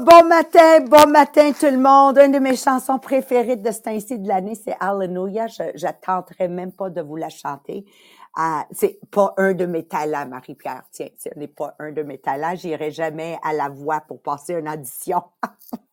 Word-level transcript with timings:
Bon 0.00 0.26
matin, 0.26 0.80
bon 0.80 1.10
matin 1.10 1.52
tout 1.52 1.66
le 1.66 1.76
monde. 1.76 2.16
Une 2.18 2.32
de 2.32 2.38
mes 2.38 2.56
chansons 2.56 2.98
préférées 2.98 3.56
de 3.56 3.70
ce 3.70 3.82
temps-ci 3.82 4.18
de 4.18 4.28
l'année, 4.28 4.54
c'est 4.54 4.74
Hallelujah. 4.80 5.46
Je 5.48 6.46
même 6.48 6.72
pas 6.72 6.88
de 6.88 7.02
vous 7.02 7.16
la 7.16 7.28
chanter. 7.28 7.84
Ah, 8.34 8.66
c'est 8.70 8.98
pas 9.10 9.34
un 9.36 9.52
de 9.52 9.66
mes 9.66 9.86
talents, 9.86 10.26
Marie-Pierre. 10.26 10.84
Tiens, 10.90 11.08
ce 11.18 11.28
n'est 11.36 11.48
pas 11.48 11.74
un 11.78 11.92
de 11.92 12.02
mes 12.02 12.16
talents. 12.16 12.54
J'irai 12.54 12.90
jamais 12.92 13.38
à 13.42 13.52
la 13.52 13.68
voix 13.68 14.00
pour 14.00 14.22
passer 14.22 14.54
une 14.54 14.70
audition. 14.70 15.22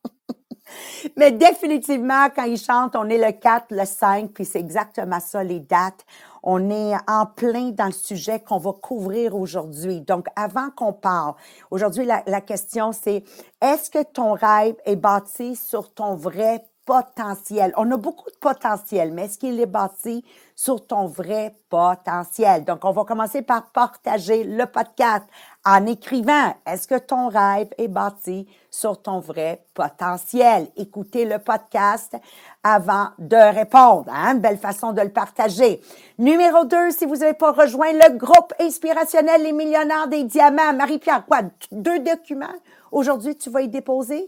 Mais 1.15 1.31
définitivement, 1.31 2.27
quand 2.35 2.43
ils 2.43 2.59
chantent, 2.59 2.95
on 2.95 3.09
est 3.09 3.17
le 3.17 3.31
4, 3.31 3.67
le 3.71 3.85
5, 3.85 4.31
puis 4.31 4.45
c'est 4.45 4.59
exactement 4.59 5.19
ça, 5.19 5.43
les 5.43 5.59
dates. 5.59 6.05
On 6.43 6.69
est 6.69 6.95
en 7.07 7.25
plein 7.25 7.71
dans 7.71 7.87
le 7.87 7.91
sujet 7.91 8.39
qu'on 8.39 8.57
va 8.57 8.71
couvrir 8.71 9.35
aujourd'hui. 9.35 10.01
Donc, 10.01 10.27
avant 10.35 10.69
qu'on 10.69 10.93
parle, 10.93 11.33
aujourd'hui, 11.71 12.05
la, 12.05 12.23
la 12.25 12.41
question, 12.41 12.91
c'est 12.91 13.23
est-ce 13.61 13.89
que 13.89 14.03
ton 14.03 14.33
rêve 14.33 14.75
est 14.85 14.95
bâti 14.95 15.55
sur 15.55 15.93
ton 15.93 16.15
vrai 16.15 16.63
potentiel? 16.85 17.73
On 17.75 17.91
a 17.91 17.97
beaucoup 17.97 18.29
de 18.31 18.37
potentiel, 18.37 19.11
mais 19.11 19.25
est-ce 19.25 19.37
qu'il 19.37 19.59
est 19.59 19.65
bâti 19.65 20.23
sur 20.55 20.87
ton 20.87 21.05
vrai 21.05 21.53
potentiel? 21.69 22.63
Donc, 22.63 22.85
on 22.85 22.91
va 22.91 23.03
commencer 23.03 23.41
par 23.41 23.71
partager 23.71 24.43
le 24.43 24.65
podcast 24.65 25.25
en 25.67 25.85
écrivant. 25.85 26.55
Est-ce 26.65 26.87
que 26.87 26.97
ton 26.97 27.27
rêve 27.27 27.67
est 27.77 27.89
bâti 27.89 28.47
sur 28.71 29.01
ton 29.01 29.19
vrai 29.19 29.65
potentiel? 29.73 30.69
Écoutez 30.77 31.25
le 31.25 31.39
podcast 31.39 32.15
avant 32.63 33.09
de 33.19 33.35
répondre. 33.35 34.05
Hein? 34.07 34.35
Belle 34.35 34.59
façon 34.59 34.93
de 34.93 35.01
le 35.01 35.09
partager. 35.09 35.81
Numéro 36.17 36.63
deux, 36.63 36.91
si 36.91 37.05
vous 37.05 37.17
n'avez 37.17 37.33
pas 37.33 37.51
rejoint 37.51 37.91
le 37.91 38.17
groupe 38.17 38.53
inspirationnel 38.61 39.43
Les 39.43 39.51
Millionnaires 39.51 40.07
des 40.07 40.23
Diamants, 40.23 40.73
Marie-Pierre, 40.73 41.25
quoi? 41.25 41.41
Deux 41.71 41.99
documents? 41.99 42.47
Aujourd'hui, 42.93 43.35
tu 43.35 43.49
vas 43.49 43.61
y 43.61 43.67
déposer? 43.67 44.25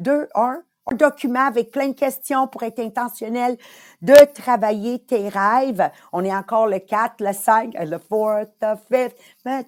Deux, 0.00 0.28
un? 0.34 0.60
Un 0.86 0.96
document 0.96 1.46
avec 1.46 1.70
plein 1.70 1.88
de 1.88 1.94
questions 1.94 2.46
pour 2.46 2.62
être 2.62 2.78
intentionnel 2.78 3.56
de 4.02 4.14
travailler 4.34 4.98
tes 4.98 5.28
rêves. 5.28 5.90
On 6.12 6.24
est 6.24 6.34
encore 6.34 6.66
le 6.66 6.78
4, 6.78 7.20
le 7.20 7.32
5, 7.32 7.74
le 7.74 7.98
4, 7.98 8.48
le 8.90 9.08
5. 9.44 9.64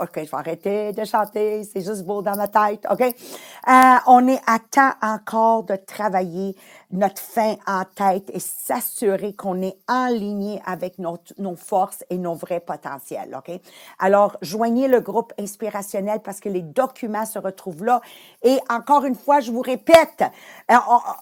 OK, 0.00 0.10
je 0.16 0.20
vais 0.20 0.28
arrêter 0.32 0.92
de 0.92 1.04
chanter, 1.04 1.64
c'est 1.64 1.80
juste 1.80 2.04
beau 2.04 2.22
dans 2.22 2.36
ma 2.36 2.48
tête, 2.48 2.86
OK? 2.90 3.00
Euh, 3.00 3.72
on 4.06 4.28
est 4.28 4.40
à 4.46 4.58
temps 4.58 4.92
encore 5.02 5.64
de 5.64 5.76
travailler 5.76 6.54
notre 6.94 7.20
fin 7.20 7.56
en 7.66 7.82
tête 7.84 8.30
et 8.32 8.40
s'assurer 8.40 9.34
qu'on 9.34 9.60
est 9.62 9.76
aligné 9.88 10.62
avec 10.64 10.98
notre, 10.98 11.34
nos 11.38 11.56
forces 11.56 12.04
et 12.10 12.18
nos 12.18 12.34
vrais 12.34 12.60
potentiels, 12.60 13.36
OK? 13.36 13.60
Alors, 13.98 14.36
joignez 14.42 14.88
le 14.88 15.00
groupe 15.00 15.32
inspirationnel 15.38 16.20
parce 16.20 16.40
que 16.40 16.48
les 16.48 16.62
documents 16.62 17.26
se 17.26 17.38
retrouvent 17.38 17.84
là. 17.84 18.00
Et 18.42 18.58
encore 18.70 19.04
une 19.04 19.14
fois, 19.14 19.40
je 19.40 19.50
vous 19.50 19.60
répète, 19.60 20.22
euh, 20.70 20.74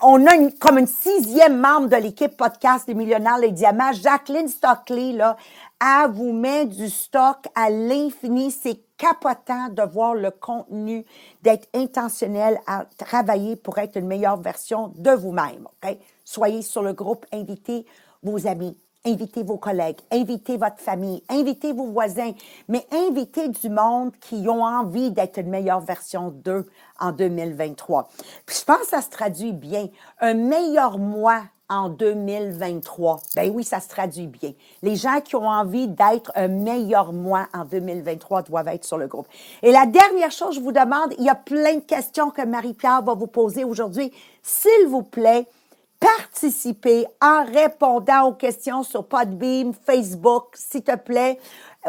on, 0.03 0.27
a 0.27 0.51
comme 0.61 0.79
une 0.79 0.87
sixième 0.87 1.59
membre 1.59 1.89
de 1.89 1.97
l'équipe 1.97 2.37
podcast 2.37 2.87
des 2.87 2.95
millionnaires 2.95 3.39
les 3.39 3.51
diamants, 3.53 3.93
Jacqueline 3.93 4.49
Stockley, 4.49 5.13
là, 5.13 5.37
à 5.81 6.07
vous 6.07 6.33
met 6.33 6.67
du 6.67 6.89
stock 6.89 7.39
à 7.55 7.71
l'infini. 7.71 8.51
C'est 8.51 8.81
capotant 9.03 9.69
de 9.69 9.83
voir 9.83 10.15
le 10.15 10.31
contenu, 10.31 11.05
d'être 11.43 11.69
intentionnel 11.75 12.61
à 12.69 12.85
travailler 12.99 13.57
pour 13.57 13.79
être 13.79 13.97
une 13.97 14.07
meilleure 14.07 14.37
version 14.37 14.93
de 14.95 15.11
vous-même. 15.11 15.67
OK? 15.67 15.99
Soyez 16.25 16.63
sur 16.63 16.85
le 16.85 16.93
groupe, 16.93 17.27
invitez 17.33 17.85
vos 18.23 18.47
amis, 18.47 18.79
invitez 19.05 19.43
vos 19.43 19.57
collègues, 19.57 19.99
invitez 20.13 20.57
votre 20.57 20.79
famille, 20.79 21.21
invitez 21.29 21.73
vos 21.73 21.87
voisins, 21.87 22.31
mais 22.69 22.87
invitez 22.93 23.49
du 23.49 23.71
monde 23.71 24.13
qui 24.21 24.49
ont 24.49 24.63
envie 24.63 25.11
d'être 25.11 25.39
une 25.39 25.51
meilleure 25.51 25.81
version 25.81 26.31
d'eux 26.31 26.69
en 27.01 27.11
2023. 27.11 28.09
Puis 28.47 28.59
je 28.61 28.65
pense 28.65 28.83
que 28.83 28.87
ça 28.87 29.03
se 29.03 29.11
traduit 29.11 29.53
bien. 29.53 29.89
Un 30.21 30.35
meilleur 30.35 30.99
moi 30.99 31.43
en 31.73 31.89
2023. 31.89 33.21
Ben 33.35 33.51
oui, 33.51 33.65
ça 33.65 33.81
se 33.81 33.89
traduit 33.89 34.27
bien. 34.27 34.53
Les 34.83 34.95
gens 34.95 35.21
qui 35.23 35.35
ont 35.37 35.49
envie 35.49 35.89
d'être 35.89 36.31
un 36.35 36.49
meilleur 36.49 37.15
moi 37.15 37.49
en 37.55 37.65
2023 37.65 38.43
doivent 38.43 38.69
être 38.69 38.85
sur 38.85 38.99
le 38.99 39.07
groupe. 39.07 39.27
Et 39.63 39.73
la 39.73 39.87
dernière 39.87 40.31
chose, 40.31 40.57
je 40.57 40.61
vous 40.61 40.73
demande, 40.73 41.15
il 41.19 41.25
y 41.25 41.31
a 41.31 41.35
plein 41.35 41.77
de 41.77 41.81
questions 41.81 42.31
que 42.31 42.43
Marie-Pierre 42.43 43.03
va 43.03 43.15
vous 43.15 43.27
poser 43.27 43.65
aujourd'hui. 43.65 44.13
S'il 44.43 44.87
vous 44.89 45.03
plaît, 45.03 45.47
participez 45.99 47.07
en 47.23 47.45
répondant 47.45 48.29
aux 48.29 48.35
questions 48.35 48.83
sur 48.83 49.07
Podbeam, 49.07 49.73
Facebook, 49.73 50.55
s'il 50.55 50.83
te 50.83 50.97
plaît. 50.97 51.39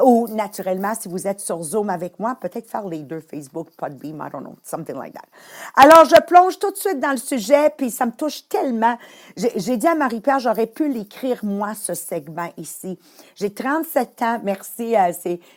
Ou 0.02 0.28
naturellement, 0.30 0.94
si 1.00 1.08
vous 1.08 1.28
êtes 1.28 1.40
sur 1.40 1.62
Zoom 1.62 1.90
avec 1.90 2.20
moi, 2.20 2.36
peut-être 2.40 2.68
faire 2.70 2.88
les 2.88 3.00
deux, 3.00 3.20
Facebook, 3.20 3.70
Podbeam, 3.78 4.24
I 4.26 4.32
don't 4.32 4.42
know, 4.42 4.56
something 4.64 4.96
like 4.96 5.14
that. 5.14 5.28
Alors, 5.76 6.06
je 6.06 6.20
plonge 6.22 6.58
tout 6.58 6.72
de 6.72 6.78
suite 6.78 7.00
dans 7.00 7.12
le 7.12 7.18
sujet, 7.18 7.70
puis 7.78 7.92
ça 7.92 8.08
me 8.08 8.12
touche 8.12 8.48
tellement. 8.50 8.98
J'ai 9.38 9.78
dit 9.78 9.88
à 9.88 9.94
Marie-Pierre, 9.94 10.40
j'aurais 10.40 10.68
pu 10.68 10.92
l'écrire 10.92 11.46
moi, 11.46 11.76
ce 11.76 11.94
segment 11.94 12.50
ici. 12.58 12.98
J'ai 13.36 13.54
37 13.54 14.22
ans, 14.24 14.40
merci, 14.44 14.96
euh, 14.96 15.12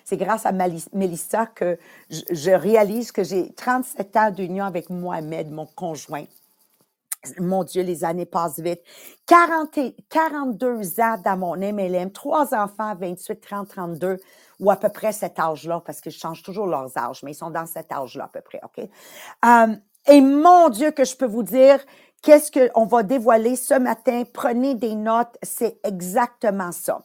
c'est 0.05 0.17
grâce 0.17 0.45
à 0.45 0.53
Mélissa 0.93 1.47
que 1.47 1.79
je, 2.11 2.21
je 2.31 2.51
réalise 2.51 3.13
que 3.13 3.25
j'ai 3.25 3.53
37 3.53 4.17
ans 4.17 4.31
d'union 4.31 4.67
avec 4.67 4.91
Mohamed, 4.91 5.51
mon 5.51 5.67
conjoint. 5.67 6.25
Mon 7.39 7.65
Dieu, 7.65 7.83
les 7.83 8.05
années 8.05 8.27
passent 8.27 8.61
vite. 8.61 8.81
40, 9.27 9.79
42 10.09 11.01
ans 11.01 11.17
dans 11.25 11.37
mon 11.37 11.57
MLM, 11.57 12.11
trois 12.11 12.55
enfants, 12.55 12.95
28, 12.95 13.41
30, 13.41 13.69
32, 13.69 14.19
ou 14.61 14.71
à 14.71 14.77
peu 14.77 14.89
près 14.89 15.13
cet 15.13 15.39
âge-là, 15.39 15.83
parce 15.85 16.01
que 16.01 16.11
je 16.11 16.19
change 16.19 16.43
toujours 16.43 16.67
leurs 16.67 16.97
âges, 16.97 17.23
mais 17.23 17.33
ils 17.33 17.37
sont 17.37 17.51
dans 17.51 17.67
cet 17.67 17.93
âge-là 17.93 18.25
à 18.25 18.29
peu 18.29 18.41
près, 18.41 18.61
OK? 18.65 18.89
Euh, 19.45 19.77
et 20.09 20.21
mon 20.21 20.69
Dieu, 20.69 20.93
que 20.93 21.05
je 21.05 21.17
peux 21.17 21.27
vous 21.27 21.43
dire, 21.43 21.81
qu'est-ce 22.23 22.51
qu'on 22.51 22.87
va 22.87 23.03
dévoiler 23.03 23.57
ce 23.57 23.75
matin? 23.75 24.23
Prenez 24.33 24.75
des 24.75 24.95
notes, 24.95 25.37
c'est 25.43 25.79
exactement 25.85 26.73
ça. 26.73 27.03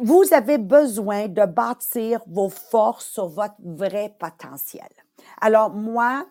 Vous 0.00 0.24
avez 0.32 0.58
besoin 0.58 1.28
de 1.28 1.44
bâtir 1.44 2.20
vos 2.26 2.48
forces 2.48 3.06
sur 3.06 3.28
votre 3.28 3.54
vrai 3.62 4.14
potentiel. 4.18 4.88
Alors, 5.40 5.70
moi, 5.70 6.24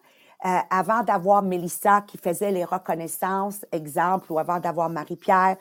euh, 0.46 0.58
avant 0.70 1.04
d'avoir 1.04 1.42
Mélissa 1.42 2.02
qui 2.02 2.18
faisait 2.18 2.52
les 2.52 2.66
reconnaissances, 2.66 3.66
exemple, 3.72 4.31
ou 4.31 4.40
avant 4.40 4.59
d'avoir 4.59 4.90
Marie-Pierre, 4.90 5.58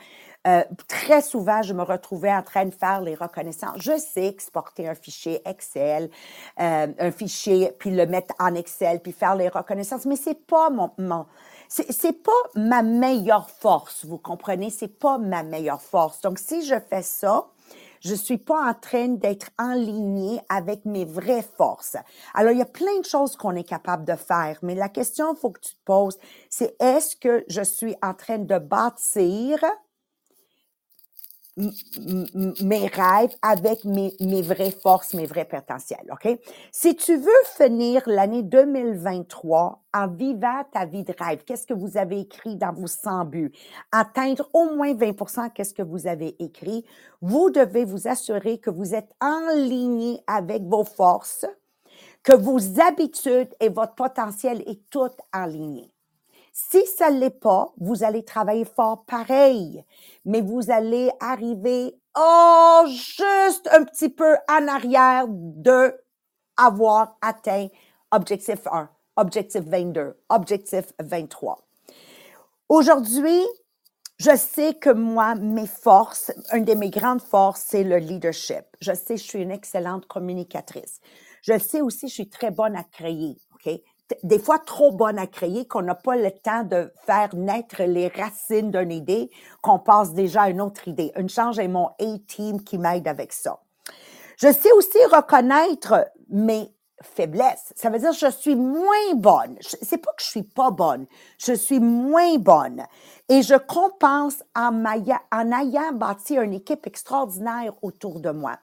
euh, 0.47 0.65
très 0.89 1.23
souvent, 1.23 1.63
je 1.63 1.73
me 1.73 1.83
retrouvais 1.83 2.33
en 2.33 2.43
train 2.43 2.65
de 2.65 2.75
faire 2.75 3.01
les 3.01 3.15
reconnaissances. 3.15 3.77
Je 3.77 3.97
sais 3.97 4.27
exporter 4.27 4.89
un 4.89 4.95
fichier 4.97 5.41
Excel, 5.49 6.11
euh, 6.61 6.89
un 6.99 7.11
fichier, 7.13 7.73
puis 7.79 7.91
le 7.91 8.07
mettre 8.07 8.35
en 8.41 8.55
Excel, 8.57 9.01
puis 9.01 9.13
faire 9.13 9.37
les 9.37 9.49
reconnaissances, 9.49 10.05
mais 10.05 10.17
c'est 10.17 10.47
pas 10.47 10.69
mon, 10.71 10.91
c'est 11.69 12.23
pas 12.25 12.33
ma 12.57 12.83
meilleure 12.83 13.51
force, 13.51 14.05
vous 14.05 14.19
comprenez? 14.19 14.71
C'est 14.71 14.99
pas 14.99 15.17
ma 15.17 15.45
meilleure 15.45 15.81
force. 15.81 16.21
Donc, 16.21 16.39
si 16.39 16.67
je 16.67 16.75
fais 16.91 17.03
ça, 17.03 17.47
je 18.03 18.15
suis 18.15 18.39
pas 18.39 18.71
en 18.71 18.75
train 18.75 19.09
d'être 19.09 19.51
en 19.59 19.75
ligne 19.75 20.41
avec 20.49 20.85
mes 20.85 21.05
vraies 21.05 21.47
forces. 21.57 21.97
Alors, 22.35 22.53
il 22.53 22.59
y 22.59 22.63
a 22.63 22.67
plein 22.67 22.99
de 22.99 23.05
choses 23.05 23.37
qu'on 23.37 23.55
est 23.55 23.65
capable 23.65 24.05
de 24.05 24.17
faire, 24.17 24.59
mais 24.63 24.75
la 24.75 24.89
question, 24.89 25.35
faut 25.35 25.51
que 25.51 25.61
tu 25.61 25.75
te 25.75 25.85
poses, 25.85 26.19
c'est 26.51 26.75
est-ce 26.81 27.17
que 27.17 27.45
je 27.49 27.63
suis 27.63 27.95
en 28.03 28.15
train 28.15 28.39
de 28.39 28.59
bâtir 28.59 29.59
mes 31.57 32.87
rêves 32.87 33.35
avec 33.43 33.85
mes, 33.85 34.43
vraies 34.43 34.71
forces, 34.71 35.13
mes 35.13 35.27
vrais 35.27 35.45
potentiels, 35.45 36.11
OK? 36.11 36.39
Si 36.71 36.97
tu 36.97 37.17
veux 37.17 37.31
finir 37.57 38.03
l'année 38.07 38.43
2023 38.43 39.83
en 39.93 40.09
vivant 40.09 40.63
ta 40.73 40.87
vie 40.87 41.05
de 41.05 41.15
rêve, 41.19 41.45
qu'est-ce 41.45 41.67
que 41.67 41.75
vous 41.75 41.99
avez 41.99 42.21
écrit 42.21 42.57
dans 42.57 42.73
vos 42.73 42.87
100 42.87 43.27
buts? 43.27 43.53
Atteindre 43.91 44.49
au 44.55 44.75
moins 44.75 44.95
20% 44.95 45.51
qu'est-ce 45.53 45.75
que 45.75 45.83
vous 45.83 46.07
avez 46.07 46.37
écrit? 46.43 46.87
Vous 47.21 47.51
devez 47.51 47.85
vous 47.85 48.09
assurer 48.09 48.59
que 48.59 48.71
vous 48.71 48.95
êtes 48.95 49.13
en 49.21 49.55
ligne 49.55 50.19
avec 50.27 50.63
vos 50.63 50.85
forces, 50.85 51.45
que 52.23 52.35
vos 52.35 52.81
habitudes 52.81 53.55
et 53.61 53.69
votre 53.69 53.95
potentiel 53.95 54.63
est 54.67 54.89
tout 54.89 55.11
en 55.35 55.45
ligne. 55.45 55.92
Si 56.53 56.85
ça 56.85 57.11
ne 57.11 57.19
l'est 57.19 57.31
pas, 57.31 57.73
vous 57.79 58.05
allez 58.05 58.25
travailler 58.25 58.67
fort 58.67 59.07
pareil, 59.07 59.83
mais 60.27 60.43
vous 60.43 60.71
allez 60.71 61.11
arriver, 61.19 61.95
oh, 62.15 62.85
juste 62.87 63.71
un 63.73 63.85
petit 63.85 64.11
peu 64.11 64.37
en 64.51 64.69
arrière 64.69 65.25
de 65.29 65.99
avoir 66.59 67.17
atteint 67.23 67.69
objectif 68.11 68.67
1, 68.71 68.91
objectif 69.17 69.63
22, 69.63 70.15
objectif 70.29 70.93
23. 71.01 71.59
Aujourd'hui, 72.69 73.43
je 74.19 74.37
sais 74.37 74.75
que 74.75 74.91
moi, 74.91 75.35
mes 75.35 75.67
forces, 75.67 76.33
une 76.53 76.67
de 76.67 76.75
mes 76.75 76.91
grandes 76.91 77.23
forces, 77.23 77.65
c'est 77.67 77.83
le 77.83 77.97
leadership. 77.97 78.65
Je 78.81 78.93
sais, 78.93 79.17
je 79.17 79.23
suis 79.23 79.41
une 79.41 79.51
excellente 79.51 80.07
communicatrice. 80.07 81.01
Je 81.43 81.59
sais 81.59 81.81
aussi, 81.81 82.09
je 82.09 82.15
suis 82.15 82.29
très 82.29 82.51
bonne 82.51 82.77
à 82.77 82.85
créer. 82.85 83.39
OK? 83.55 83.73
Des 84.23 84.39
fois 84.39 84.59
trop 84.59 84.93
bonne 84.93 85.19
à 85.19 85.27
créer, 85.27 85.67
qu'on 85.67 85.83
n'a 85.83 85.95
pas 85.95 86.17
le 86.17 86.31
temps 86.31 86.65
de 86.65 86.93
faire 87.07 87.35
naître 87.35 87.83
les 87.83 88.09
racines 88.09 88.71
d'une 88.71 88.93
idée, 88.93 89.31
qu'on 89.61 89.79
passe 89.79 90.13
déjà 90.13 90.43
à 90.43 90.51
une 90.51 90.61
autre 90.61 90.89
idée. 90.89 91.13
Une 91.17 91.29
change 91.29 91.59
est 91.59 91.69
mon 91.69 91.89
A-team 92.01 92.63
qui 92.63 92.79
m'aide 92.79 93.09
avec 93.09 93.33
ça. 93.33 93.61
Je 94.37 94.53
sais 94.53 94.73
aussi 94.73 94.99
reconnaître 95.11 96.11
mes 96.29 96.73
faiblesse. 97.03 97.73
Ça 97.77 97.91
veut 97.91 97.99
dire 97.99 98.11
que 98.11 98.17
je 98.17 98.31
suis 98.31 98.55
moins 98.55 99.15
bonne. 99.15 99.57
C'est 99.61 99.99
pas 99.99 100.13
que 100.13 100.23
je 100.23 100.29
suis 100.29 100.43
pas 100.43 100.71
bonne. 100.71 101.07
Je 101.39 101.53
suis 101.53 101.81
moins 101.81 102.37
bonne. 102.39 102.83
Et 103.29 103.43
je 103.43 103.55
compense 103.55 104.43
en, 104.55 104.85
en 104.85 105.53
ayant 105.53 105.93
bâti 105.93 106.37
une 106.37 106.55
équipe 106.55 106.87
extraordinaire 106.87 107.73
autour 107.83 108.21
de 108.21 108.31
moi. 108.31 108.57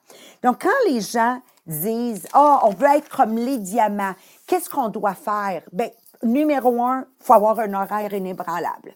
Donc, 0.43 0.61
quand 0.63 0.89
les 0.89 1.01
gens 1.01 1.41
disent, 1.67 2.27
oh, 2.35 2.57
on 2.63 2.71
veut 2.71 2.87
être 2.95 3.09
comme 3.09 3.35
les 3.35 3.57
diamants, 3.57 4.15
qu'est-ce 4.49 4.69
qu'on 4.69 4.89
doit 4.89 5.13
faire? 5.13 5.61
Ben, 5.71 5.91
numéro 6.23 6.81
un, 6.83 7.05
faut 7.19 7.33
avoir 7.33 7.59
un 7.59 7.73
horaire 7.73 8.13
inébranlable. 8.13 8.95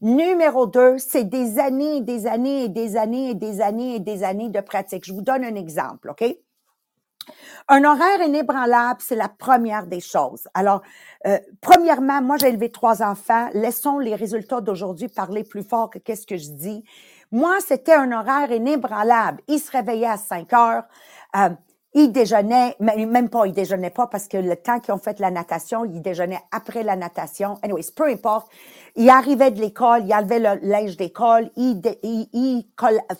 Numéro 0.00 0.66
deux, 0.66 0.98
c'est 0.98 1.24
des 1.24 1.58
années 1.58 1.98
et 1.98 2.00
des 2.00 2.26
années 2.26 2.64
et 2.64 2.68
des 2.68 2.96
années 2.96 3.30
et 3.30 3.34
des 3.34 3.60
années 3.60 3.94
et 3.94 4.00
des 4.00 4.24
années 4.24 4.48
de 4.48 4.60
pratique. 4.60 5.06
Je 5.06 5.12
vous 5.12 5.22
donne 5.22 5.44
un 5.44 5.54
exemple, 5.54 6.10
OK? 6.10 6.24
Un 7.68 7.84
horaire 7.84 8.22
inébranlable, 8.26 9.00
c'est 9.00 9.14
la 9.14 9.28
première 9.28 9.86
des 9.86 10.00
choses. 10.00 10.48
Alors, 10.54 10.80
euh, 11.26 11.38
premièrement, 11.60 12.22
moi, 12.22 12.36
j'ai 12.38 12.48
élevé 12.48 12.72
trois 12.72 13.02
enfants. 13.02 13.50
Laissons 13.52 13.98
les 13.98 14.14
résultats 14.14 14.62
d'aujourd'hui 14.62 15.08
parler 15.08 15.44
plus 15.44 15.62
fort 15.62 15.90
que 15.90 15.98
qu'est-ce 15.98 16.26
que 16.26 16.36
je 16.36 16.50
dis. 16.50 16.82
Moi, 17.30 17.56
c'était 17.60 17.92
un 17.92 18.10
horaire 18.12 18.50
inébranlable. 18.50 19.42
Ils 19.46 19.58
se 19.58 19.70
réveillaient 19.70 20.06
à 20.06 20.16
5 20.16 20.52
heures. 20.54 20.84
Euh, 21.36 21.50
ils 21.94 22.12
déjeunaient, 22.12 22.76
même 22.80 23.30
pas, 23.30 23.46
ils 23.46 23.52
déjeunaient 23.52 23.90
pas 23.90 24.06
parce 24.06 24.28
que 24.28 24.36
le 24.36 24.56
temps 24.56 24.78
qu'ils 24.78 24.92
ont 24.92 24.98
fait 24.98 25.18
la 25.20 25.30
natation, 25.30 25.84
ils 25.84 26.02
déjeunaient 26.02 26.40
après 26.52 26.82
la 26.82 26.96
natation. 26.96 27.58
Anyways, 27.62 27.90
peu 27.94 28.08
importe. 28.08 28.48
Ils 28.96 29.08
arrivaient 29.08 29.50
de 29.50 29.60
l'école, 29.60 30.02
ils 30.04 30.12
enlevaient 30.12 30.38
le 30.38 30.68
linge 30.68 30.96
d'école, 30.96 31.50
ils, 31.56 31.80
ils, 32.02 32.64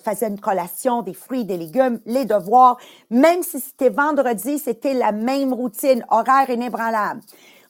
faisaient 0.04 0.28
une 0.28 0.40
collation, 0.40 1.02
des 1.02 1.14
fruits, 1.14 1.44
des 1.44 1.56
légumes, 1.56 2.00
les 2.04 2.24
devoirs. 2.24 2.78
Même 3.10 3.42
si 3.42 3.60
c'était 3.60 3.90
vendredi, 3.90 4.58
c'était 4.58 4.94
la 4.94 5.12
même 5.12 5.52
routine, 5.52 6.04
horaire 6.10 6.50
inébranlable. 6.50 7.20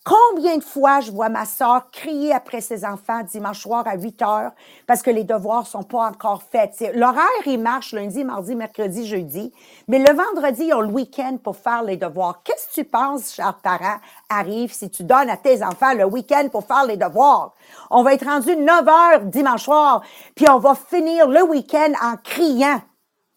Combien 0.05 0.57
de 0.57 0.65
fois 0.65 1.01
je 1.01 1.11
vois 1.11 1.29
ma 1.29 1.45
sœur 1.45 1.91
crier 1.91 2.33
après 2.33 2.61
ses 2.61 2.85
enfants 2.85 3.23
dimanche 3.23 3.61
soir 3.61 3.87
à 3.87 3.97
8 3.97 4.23
heures 4.23 4.53
parce 4.87 5.03
que 5.03 5.11
les 5.11 5.25
devoirs 5.25 5.67
sont 5.67 5.83
pas 5.83 6.09
encore 6.09 6.43
faits? 6.43 6.93
L'horaire, 6.95 7.27
il 7.47 7.61
marche 7.61 7.93
lundi, 7.93 8.25
mardi, 8.25 8.55
mercredi, 8.55 9.07
jeudi, 9.07 9.53
mais 9.87 9.99
le 9.99 10.15
vendredi, 10.15 10.65
ils 10.67 10.75
ont 10.75 10.81
le 10.81 10.89
week-end 10.89 11.37
pour 11.43 11.57
faire 11.57 11.83
les 11.83 11.97
devoirs. 11.97 12.43
Qu'est-ce 12.43 12.69
que 12.69 12.75
tu 12.75 12.85
penses, 12.85 13.35
cher 13.35 13.59
parent, 13.63 13.99
arrive 14.31 14.73
si 14.73 14.89
tu 14.89 15.05
donnes 15.05 15.29
à 15.29 15.37
tes 15.37 15.63
enfants 15.63 15.93
le 15.95 16.05
week-end 16.05 16.49
pour 16.51 16.65
faire 16.65 16.87
les 16.87 16.97
devoirs? 16.97 17.55
On 17.91 18.03
va 18.03 18.15
être 18.15 18.25
rendu 18.25 18.57
9 18.57 18.89
heures 18.89 19.25
dimanche 19.25 19.65
soir, 19.65 20.03
puis 20.35 20.47
on 20.49 20.59
va 20.59 20.75
finir 20.75 21.29
le 21.29 21.43
week-end 21.43 21.93
en 22.03 22.17
criant 22.17 22.81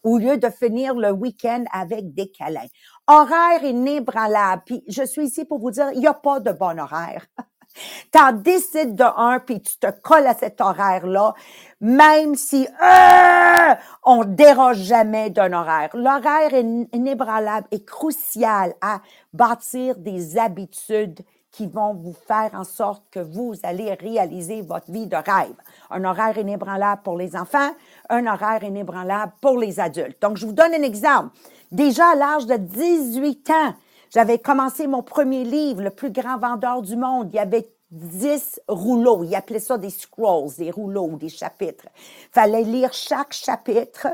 au 0.04 0.18
lieu 0.18 0.38
de 0.38 0.50
finir 0.50 0.96
le 0.96 1.12
week-end 1.12 1.64
avec 1.72 2.14
des 2.14 2.32
câlins. 2.32 2.68
Horaire 3.08 3.64
inébranlable. 3.64 4.64
Puis 4.66 4.84
je 4.88 5.04
suis 5.04 5.26
ici 5.26 5.46
pour 5.46 5.60
vous 5.60 5.72
dire, 5.72 5.92
il 5.94 6.00
n'y 6.00 6.08
a 6.08 6.14
pas 6.14 6.40
de 6.40 6.52
bon 6.52 6.80
horaire. 6.80 7.26
T'en 8.12 8.34
décides 8.34 8.96
de 8.96 9.04
un, 9.04 9.40
puis 9.40 9.62
tu 9.62 9.78
te 9.78 9.90
colles 10.02 10.28
à 10.28 10.34
cet 10.34 10.60
horaire-là, 10.60 11.34
même 11.80 12.36
si 12.36 12.68
euh, 12.68 13.76
on 14.04 14.26
déroge 14.26 14.80
jamais 14.80 15.30
d'un 15.30 15.54
horaire. 15.54 15.90
L'horaire 15.94 16.54
inébranlable 16.54 17.68
est 17.72 17.86
crucial 17.86 18.74
à 18.82 19.02
bâtir 19.34 19.98
des 19.98 20.38
habitudes 20.38 21.22
qui 21.52 21.68
vont 21.68 21.94
vous 21.94 22.14
faire 22.14 22.52
en 22.54 22.64
sorte 22.64 23.04
que 23.12 23.20
vous 23.20 23.54
allez 23.64 23.94
réaliser 23.94 24.62
votre 24.62 24.90
vie 24.92 25.08
de 25.08 25.16
rêve. 25.16 25.56
Un 25.90 26.04
horaire 26.06 26.38
inébranlable 26.38 27.02
pour 27.04 27.18
les 27.18 27.36
enfants, 27.36 27.72
un 28.10 28.26
horaire 28.26 28.64
inébranlable 28.64 29.34
pour 29.42 29.58
les 29.58 29.80
adultes. 29.80 30.22
Donc, 30.22 30.38
je 30.38 30.46
vous 30.46 30.54
donne 30.54 30.74
un 30.74 30.84
exemple. 30.84 31.36
Déjà 31.72 32.12
à 32.12 32.16
l'âge 32.16 32.46
de 32.46 32.56
18 32.56 33.50
ans, 33.50 33.76
j'avais 34.10 34.40
commencé 34.40 34.88
mon 34.88 35.04
premier 35.04 35.44
livre, 35.44 35.82
Le 35.82 35.90
plus 35.90 36.12
grand 36.12 36.38
vendeur 36.38 36.82
du 36.82 36.96
monde. 36.96 37.30
Il 37.32 37.36
y 37.36 37.40
avait 37.40 37.70
10 37.92 38.62
rouleaux. 38.68 39.24
Il 39.24 39.36
appelait 39.36 39.60
ça 39.60 39.78
des 39.78 39.90
scrolls, 39.90 40.52
des 40.58 40.72
rouleaux, 40.72 41.18
des 41.18 41.30
chapitres. 41.30 41.88
Fallait 42.32 42.64
lire 42.64 42.94
chaque 42.94 43.34
chapitre. 43.34 44.08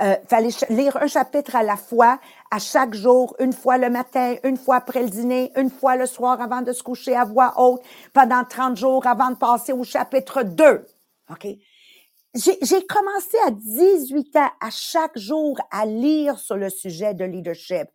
Euh, 0.00 0.16
fallait 0.26 0.48
lire 0.70 0.96
un 0.96 1.06
chapitre 1.06 1.54
à 1.54 1.62
la 1.62 1.76
fois, 1.76 2.18
à 2.50 2.58
chaque 2.58 2.94
jour, 2.94 3.36
une 3.38 3.52
fois 3.52 3.76
le 3.76 3.90
matin, 3.90 4.36
une 4.42 4.56
fois 4.56 4.76
après 4.76 5.02
le 5.02 5.10
dîner, 5.10 5.52
une 5.56 5.70
fois 5.70 5.96
le 5.96 6.06
soir 6.06 6.40
avant 6.40 6.62
de 6.62 6.72
se 6.72 6.82
coucher 6.82 7.14
à 7.14 7.24
voix 7.24 7.54
haute, 7.58 7.82
pendant 8.12 8.42
30 8.44 8.76
jours 8.76 9.06
avant 9.06 9.30
de 9.30 9.36
passer 9.36 9.72
au 9.72 9.84
chapitre 9.84 10.42
2. 10.42 10.86
OK? 11.30 11.46
J'ai 12.34 12.86
commencé 12.86 13.36
à 13.46 13.50
18 13.50 14.36
ans 14.36 14.48
à 14.62 14.70
chaque 14.70 15.18
jour 15.18 15.58
à 15.70 15.84
lire 15.84 16.38
sur 16.38 16.56
le 16.56 16.70
sujet 16.70 17.12
de 17.12 17.26
leadership, 17.26 17.88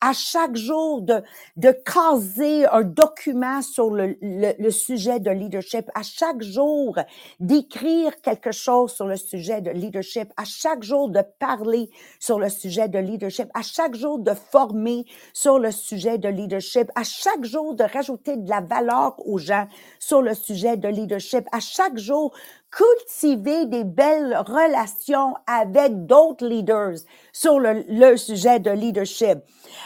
à 0.00 0.14
chaque 0.14 0.56
jour 0.56 1.02
de, 1.02 1.22
de 1.56 1.72
caser 1.72 2.64
un 2.68 2.84
document 2.84 3.60
sur 3.60 3.90
le, 3.90 4.16
le, 4.22 4.54
le 4.58 4.70
sujet 4.70 5.20
de 5.20 5.30
leadership, 5.30 5.90
à 5.94 6.02
chaque 6.02 6.40
jour 6.40 6.98
d'écrire 7.38 8.18
quelque 8.22 8.50
chose 8.50 8.92
sur 8.92 9.06
le 9.06 9.16
sujet 9.16 9.60
de 9.60 9.70
leadership, 9.70 10.32
à 10.38 10.44
chaque 10.44 10.82
jour 10.82 11.10
de 11.10 11.20
parler 11.38 11.90
sur 12.18 12.38
le 12.38 12.48
sujet 12.48 12.88
de 12.88 12.98
leadership, 12.98 13.48
à 13.52 13.60
chaque 13.60 13.94
jour 13.94 14.18
de 14.18 14.32
former 14.32 15.04
sur 15.34 15.58
le 15.58 15.70
sujet 15.70 16.16
de 16.16 16.30
leadership, 16.30 16.90
à 16.94 17.04
chaque 17.04 17.44
jour 17.44 17.74
de 17.74 17.84
rajouter 17.84 18.38
de 18.38 18.48
la 18.48 18.62
valeur 18.62 19.16
aux 19.26 19.36
gens 19.36 19.66
sur 19.98 20.22
le 20.22 20.32
sujet 20.32 20.78
de 20.78 20.88
leadership, 20.88 21.44
à 21.52 21.60
chaque 21.60 21.98
jour 21.98 22.32
cultiver 22.72 23.66
des 23.66 23.84
belles 23.84 24.36
relations 24.46 25.34
avec 25.46 26.06
d'autres 26.06 26.46
leaders 26.46 26.96
sur 27.32 27.60
le, 27.60 28.16
sujet 28.16 28.60
de 28.60 28.70
leadership. 28.70 29.38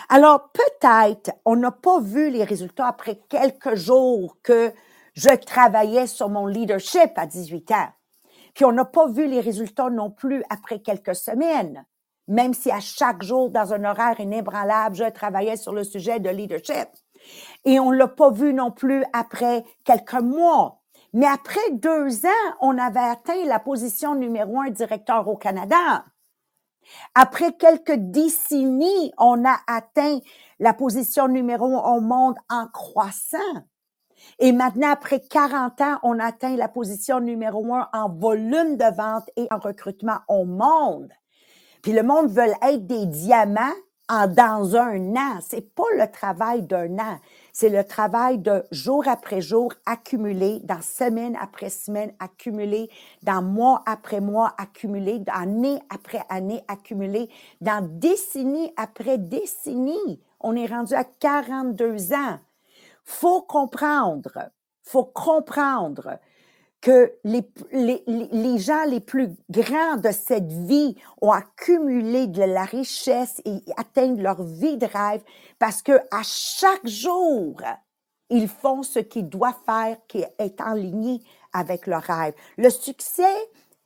Alors 0.09 0.51
peut-être 0.53 1.33
on 1.45 1.57
n'a 1.57 1.73
pas 1.73 2.01
vu 2.01 2.31
les 2.31 2.45
résultats 2.45 2.87
après 2.87 3.19
quelques 3.29 3.75
jours 3.75 4.39
que 4.43 4.73
je 5.15 5.35
travaillais 5.35 6.07
sur 6.07 6.29
mon 6.29 6.47
leadership 6.47 7.11
à 7.17 7.27
18 7.27 7.71
ans. 7.73 7.89
Puis 8.55 8.65
on 8.65 8.73
n'a 8.73 8.85
pas 8.85 9.09
vu 9.09 9.27
les 9.27 9.41
résultats 9.41 9.91
non 9.91 10.11
plus 10.11 10.43
après 10.49 10.79
quelques 10.79 11.17
semaines, 11.17 11.85
même 12.29 12.55
si 12.55 12.71
à 12.71 12.81
chaque 12.81 13.23
jour, 13.23 13.51
dans 13.51 13.73
un 13.73 13.85
horaire 13.85 14.19
inébranlable, 14.21 14.97
je 14.97 15.11
travaillais 15.11 15.57
sur 15.57 15.73
le 15.73 15.85
sujet 15.85 16.21
de 16.21 16.31
leadership. 16.31 16.89
Et 17.65 17.81
on 17.81 17.91
l'a 17.91 18.09
pas 18.09 18.31
vu 18.31 18.55
non 18.55 18.71
plus 18.71 19.05
après 19.13 19.65
quelques 19.85 20.15
mois. 20.15 20.81
Mais 21.17 21.27
après 21.27 21.71
deux 21.73 22.27
ans, 22.27 22.55
on 22.61 22.77
avait 22.77 23.01
atteint 23.01 23.43
la 23.47 23.59
position 23.59 24.15
numéro 24.15 24.61
un 24.61 24.69
directeur 24.69 25.27
au 25.29 25.37
Canada. 25.39 26.05
Après 27.15 27.55
quelques 27.55 27.97
décennies, 27.97 29.13
on 29.17 29.43
a 29.47 29.57
atteint 29.67 30.19
la 30.59 30.75
position 30.75 31.27
numéro 31.27 31.75
un 31.75 31.95
au 31.95 32.01
monde 32.03 32.37
en 32.51 32.67
croissant. 32.67 33.39
Et 34.41 34.53
maintenant, 34.53 34.91
après 34.91 35.21
40 35.21 35.81
ans, 35.81 35.99
on 36.03 36.19
atteint 36.19 36.55
la 36.55 36.69
position 36.69 37.21
numéro 37.21 37.75
un 37.75 37.89
en 37.95 38.11
volume 38.11 38.77
de 38.77 38.95
vente 38.95 39.31
et 39.37 39.49
en 39.51 39.59
recrutement 39.59 40.19
au 40.29 40.45
monde. 40.45 41.11
Puis 41.81 41.93
le 41.93 42.03
monde 42.03 42.29
veut 42.29 42.53
être 42.61 42.87
des 42.87 43.07
diamants 43.07 43.73
en, 44.11 44.27
dans 44.27 44.77
un 44.77 45.17
an. 45.17 45.39
C'est 45.41 45.75
pas 45.75 45.89
le 45.97 46.11
travail 46.11 46.61
d'un 46.61 46.99
an. 46.99 47.19
C'est 47.59 47.71
le 47.71 47.85
travail 47.85 48.37
de 48.37 48.65
jour 48.71 49.09
après 49.09 49.41
jour 49.41 49.73
accumulé, 49.87 50.61
dans 50.65 50.83
semaine 50.83 51.39
après 51.41 51.71
semaine 51.71 52.13
accumulé, 52.19 52.91
dans 53.23 53.41
mois 53.41 53.83
après 53.87 54.21
mois 54.21 54.55
accumulé, 54.59 55.25
année 55.29 55.81
après 55.89 56.21
année 56.29 56.63
accumulé, 56.69 57.31
dans 57.63 57.83
décennie 57.99 58.75
après 58.77 59.17
décennie. 59.17 60.21
On 60.39 60.55
est 60.55 60.67
rendu 60.67 60.93
à 60.93 61.05
42 61.05 62.13
ans. 62.13 62.39
Faut 63.05 63.41
comprendre, 63.41 64.51
faut 64.83 65.07
comprendre 65.07 66.19
que 66.87 67.13
les, 67.25 67.43
les, 67.73 68.05
les, 68.07 68.59
gens 68.59 68.85
les 68.85 69.01
plus 69.01 69.31
grands 69.51 69.97
de 69.97 70.13
cette 70.13 70.53
vie 70.53 70.95
ont 71.21 71.33
accumulé 71.33 72.29
de 72.29 72.45
la 72.45 72.63
richesse 72.63 73.43
et 73.45 73.57
atteignent 73.77 74.23
leur 74.23 74.41
vie 74.45 74.77
de 74.77 74.87
rêve 74.87 75.21
parce 75.59 75.83
que 75.83 75.99
à 76.13 76.23
chaque 76.23 76.87
jour, 76.87 77.61
ils 78.31 78.47
font 78.47 78.85
ce 78.85 79.01
qu'ils 79.01 79.29
doivent 79.29 79.59
faire 79.67 79.97
qui 80.07 80.25
est 80.39 80.61
en 80.61 80.75
ligne 80.75 81.19
avec 81.53 81.89
leur 81.89 82.03
rêve. 82.03 82.35
Le 82.57 82.71
succès 82.71 83.35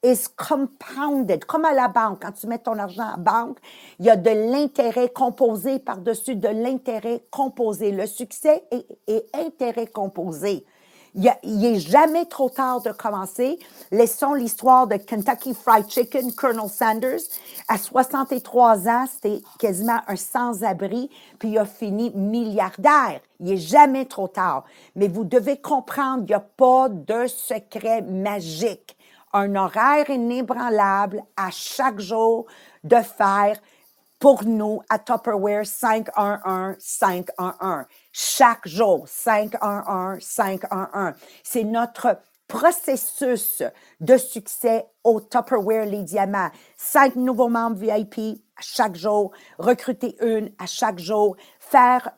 is 0.03 0.27
compounded, 0.37 1.47
comme 1.47 1.65
à 1.65 1.73
la 1.73 1.89
banque. 1.89 2.21
Quand 2.21 2.33
tu 2.33 2.49
mets 2.49 2.59
ton 2.59 2.79
argent 2.79 3.15
en 3.15 3.19
banque, 3.19 3.61
il 3.99 4.05
y 4.05 4.11
a 4.11 4.17
de 4.17 4.53
l'intérêt 4.53 5.09
composé 5.09 5.79
par-dessus 5.79 6.37
de 6.37 6.49
l'intérêt 6.49 7.25
composé. 7.31 7.93
Le 7.93 8.07
succès 8.07 8.63
est, 8.71 8.87
est 9.07 9.25
intérêt 9.35 9.87
composé. 9.87 10.67
Il, 11.15 11.33
il 11.43 11.65
est 11.65 11.81
jamais 11.81 12.27
trop 12.27 12.51
tard 12.51 12.83
de 12.83 12.93
commencer. 12.93 13.59
Laissons 13.91 14.35
l'histoire 14.35 14.87
de 14.87 14.97
Kentucky 14.97 15.55
Fried 15.55 15.89
Chicken, 15.91 16.33
Colonel 16.33 16.69
Sanders. 16.69 17.21
À 17.69 17.79
63 17.79 18.89
ans, 18.89 19.07
c'était 19.13 19.43
quasiment 19.59 20.01
un 20.07 20.17
sans-abri, 20.17 21.11
puis 21.39 21.51
il 21.51 21.59
a 21.59 21.65
fini 21.65 22.11
milliardaire. 22.15 23.21
Il 23.41 23.53
est 23.53 23.57
jamais 23.57 24.05
trop 24.05 24.29
tard. 24.29 24.65
Mais 24.97 25.09
vous 25.09 25.25
devez 25.25 25.61
comprendre, 25.61 26.23
il 26.23 26.27
n'y 26.27 26.35
a 26.35 26.41
pas 26.41 26.89
de 26.89 27.27
secret 27.27 28.03
magique. 28.03 28.97
Un 29.33 29.55
horaire 29.55 30.11
inébranlable 30.11 31.23
à 31.37 31.51
chaque 31.51 32.01
jour 32.01 32.47
de 32.85 32.97
faire 32.97 33.57
pour 34.21 34.45
nous 34.45 34.83
à 34.91 34.99
Tupperware 34.99 35.67
511 35.67 36.77
511. 36.79 37.85
Chaque 38.13 38.69
jour, 38.69 39.09
511 39.09 40.23
511. 40.23 41.15
C'est 41.43 41.65
notre 41.65 42.19
processus 42.47 43.63
de 44.01 44.17
succès 44.17 44.85
au 45.05 45.21
Tupperware 45.21 45.87
Les 45.87 46.03
Diamants. 46.03 46.51
Cinq 46.77 47.17
nouveaux 47.17 47.49
membres 47.49 47.79
VIP 47.79 48.43
à 48.57 48.63
chaque 48.63 48.97
jour, 48.97 49.31
recruter 49.59 50.17
une 50.21 50.51
à 50.59 50.67
chaque 50.67 50.99
jour, 50.99 51.37
faire 51.71 52.11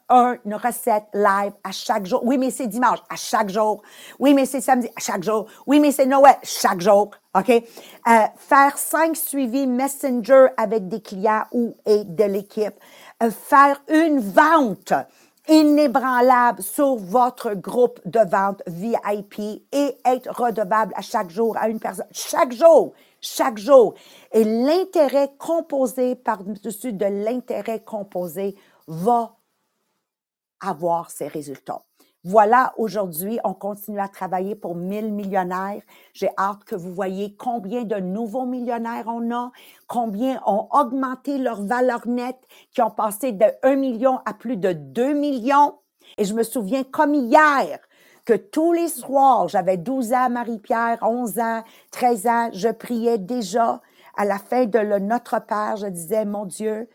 une 0.45 0.55
recette 0.55 1.07
live 1.13 1.53
à 1.63 1.73
chaque 1.73 2.07
jour. 2.07 2.23
Oui, 2.25 2.39
mais 2.39 2.51
c'est 2.51 2.67
dimanche, 2.67 3.01
à 3.11 3.17
chaque 3.17 3.51
jour. 3.51 3.83
Oui, 4.19 4.33
mais 4.35 4.47
c'est 4.47 4.61
samedi, 4.61 4.89
à 4.97 5.01
chaque 5.01 5.23
jour. 5.23 5.47
Oui, 5.67 5.79
mais 5.79 5.93
c'est 5.93 6.07
Noël, 6.07 6.37
chaque 6.43 6.81
jour. 6.81 7.11
OK? 7.35 7.51
Euh, 7.51 8.11
faire 8.37 8.79
cinq 8.79 9.17
suivis 9.17 9.67
Messenger 9.67 10.49
avec 10.57 10.89
des 10.89 11.01
clients 11.01 11.45
ou 11.53 11.77
et 11.87 12.05
de 12.05 12.25
l'équipe. 12.25 12.75
Euh, 13.23 13.31
faire 13.31 13.83
une 13.89 14.21
vente 14.21 14.95
inébranlable 15.49 16.63
sur 16.63 16.97
votre 16.97 17.55
groupe 17.55 18.01
de 18.07 18.21
vente 18.21 18.63
VIP 18.67 19.39
et 19.73 19.97
être 20.05 20.31
redevable 20.31 20.95
à 20.97 21.03
chaque 21.03 21.31
jour 21.31 21.57
à 21.59 21.69
une 21.69 21.81
personne. 21.81 22.07
Chaque 22.13 22.53
jour, 22.53 22.93
chaque 23.21 23.59
jour. 23.59 23.95
Et 24.33 24.45
l'intérêt 24.45 25.33
composé 25.39 26.15
par-dessus 26.15 26.93
de 26.93 27.07
l'intérêt 27.07 27.81
composé 27.81 28.57
va 28.87 29.37
avoir 30.63 31.11
ses 31.11 31.29
résultats. 31.29 31.83
Voilà, 32.25 32.73
aujourd'hui, 32.77 33.41
on 33.43 33.53
continue 33.53 33.99
à 33.99 34.07
travailler 34.07 34.55
pour 34.55 34.77
1000 34.77 35.13
millionnaires. 35.13 35.83
J'ai 36.13 36.31
hâte 36.39 36.63
que 36.65 36.77
vous 36.77 36.95
voyez 36.95 37.35
combien 37.37 37.83
de 37.83 37.97
nouveaux 37.97 38.47
millionnaires 38.47 39.07
on 39.09 39.35
a, 39.35 39.51
combien 39.89 40.41
ont 40.47 40.69
augmenté 40.71 41.39
leur 41.39 41.63
valeur 41.63 42.07
nette, 42.07 42.39
qui 42.73 42.81
ont 42.81 42.93
passé 42.93 43.33
de 43.33 43.47
1 43.65 43.75
million 43.75 44.21
à 44.25 44.35
plus 44.35 44.57
de 44.57 44.73
2 44.73 45.15
millions. 45.15 45.75
Et 46.17 46.25
je 46.25 46.35
me 46.35 46.45
souviens 46.45 46.85
comme 46.85 47.15
hier 47.15 47.81
que 48.25 48.35
tous 48.35 48.73
les 48.73 48.89
soirs, 48.89 49.49
j'avais 49.49 49.77
12 49.77 50.13
ans, 50.13 50.31
Marie-Pierre, 50.31 50.99
11 51.03 51.39
ans, 51.41 51.65
13 51.91 52.27
ans, 52.29 52.51
je 52.53 52.69
priais 52.69 53.19
déjà 53.19 53.81
à 54.17 54.25
la 54.25 54.39
fin 54.39 54.67
de 54.67 54.79
le 54.79 55.01
Notre 55.01 55.45
Père, 55.45 55.77
je 55.77 55.87
disais, 55.87 56.25
mon 56.25 56.45
Dieu, 56.45 56.89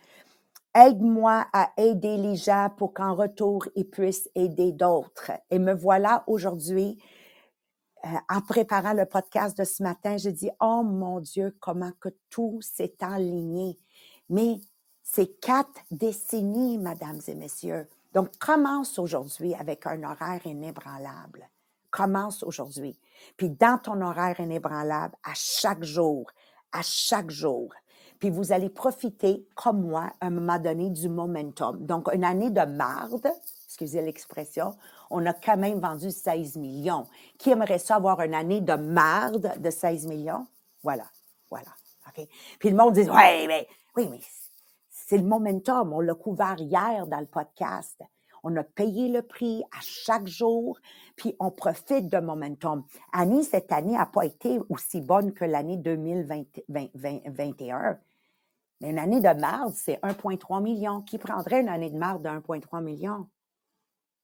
Aide-moi 0.79 1.47
à 1.53 1.71
aider 1.77 2.17
les 2.17 2.35
gens 2.35 2.69
pour 2.77 2.93
qu'en 2.93 3.15
retour, 3.15 3.67
ils 3.75 3.89
puissent 3.89 4.29
aider 4.35 4.73
d'autres. 4.73 5.31
Et 5.49 5.57
me 5.57 5.73
voilà 5.73 6.23
aujourd'hui, 6.27 7.01
euh, 8.05 8.09
en 8.29 8.41
préparant 8.41 8.93
le 8.93 9.07
podcast 9.07 9.57
de 9.57 9.63
ce 9.63 9.81
matin, 9.81 10.17
j'ai 10.17 10.33
dit, 10.33 10.51
oh 10.61 10.83
mon 10.83 11.19
Dieu, 11.19 11.57
comment 11.59 11.91
que 11.99 12.09
tout 12.29 12.59
s'est 12.61 12.93
aligné. 13.01 13.79
Mais 14.29 14.61
c'est 15.01 15.39
quatre 15.39 15.81
décennies, 15.89 16.77
mesdames 16.77 17.21
et 17.27 17.33
messieurs. 17.33 17.87
Donc, 18.13 18.37
commence 18.37 18.99
aujourd'hui 18.99 19.55
avec 19.55 19.87
un 19.87 20.03
horaire 20.03 20.45
inébranlable. 20.45 21.49
Commence 21.89 22.43
aujourd'hui. 22.43 22.99
Puis 23.35 23.49
dans 23.49 23.79
ton 23.79 23.99
horaire 24.01 24.39
inébranlable, 24.39 25.15
à 25.23 25.33
chaque 25.33 25.83
jour, 25.83 26.29
à 26.71 26.83
chaque 26.83 27.31
jour, 27.31 27.73
puis 28.19 28.29
vous 28.29 28.51
allez 28.51 28.69
profiter, 28.69 29.45
comme 29.55 29.87
moi, 29.87 30.11
à 30.19 30.27
un 30.27 30.29
moment 30.29 30.59
donné, 30.59 30.89
du 30.89 31.09
momentum. 31.09 31.85
Donc, 31.85 32.09
une 32.13 32.23
année 32.23 32.49
de 32.49 32.61
marde, 32.61 33.27
excusez 33.65 34.01
l'expression, 34.01 34.75
on 35.09 35.25
a 35.25 35.33
quand 35.33 35.57
même 35.57 35.79
vendu 35.79 36.11
16 36.11 36.57
millions. 36.57 37.05
Qui 37.37 37.51
aimerait 37.51 37.79
ça 37.79 37.95
avoir 37.95 38.21
une 38.21 38.33
année 38.33 38.61
de 38.61 38.73
marde 38.73 39.59
de 39.59 39.69
16 39.69 40.07
millions? 40.07 40.47
Voilà, 40.83 41.05
voilà. 41.49 41.69
OK? 42.07 42.27
Puis 42.59 42.69
le 42.69 42.75
monde 42.75 42.93
dit, 42.93 43.09
ouais, 43.09 43.47
mais, 43.47 43.67
oui, 43.95 44.07
mais 44.09 44.19
c'est 44.89 45.17
le 45.17 45.23
momentum. 45.23 45.93
On 45.93 45.99
l'a 45.99 46.15
couvert 46.15 46.55
hier 46.59 47.07
dans 47.07 47.19
le 47.19 47.25
podcast. 47.25 48.01
On 48.43 48.55
a 48.55 48.63
payé 48.63 49.09
le 49.09 49.23
prix 49.23 49.63
à 49.71 49.79
chaque 49.81 50.27
jour, 50.27 50.79
puis 51.15 51.35
on 51.39 51.51
profite 51.51 52.07
de 52.07 52.19
momentum. 52.19 52.85
Annie, 53.11 53.43
cette 53.43 53.71
année 53.71 53.97
n'a 53.97 54.05
pas 54.05 54.25
été 54.25 54.59
aussi 54.69 55.01
bonne 55.01 55.33
que 55.33 55.43
l'année 55.43 55.77
2021. 55.77 57.99
Mais 58.81 58.91
une 58.91 58.99
année 58.99 59.21
de 59.21 59.39
marde, 59.39 59.73
c'est 59.75 59.99
1,3 60.01 60.61
million. 60.61 61.01
Qui 61.01 61.17
prendrait 61.17 61.61
une 61.61 61.69
année 61.69 61.89
de 61.89 61.97
marde 61.97 62.23
de 62.23 62.29
1,3 62.29 62.83
million? 62.83 63.27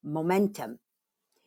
Momentum. 0.03 0.77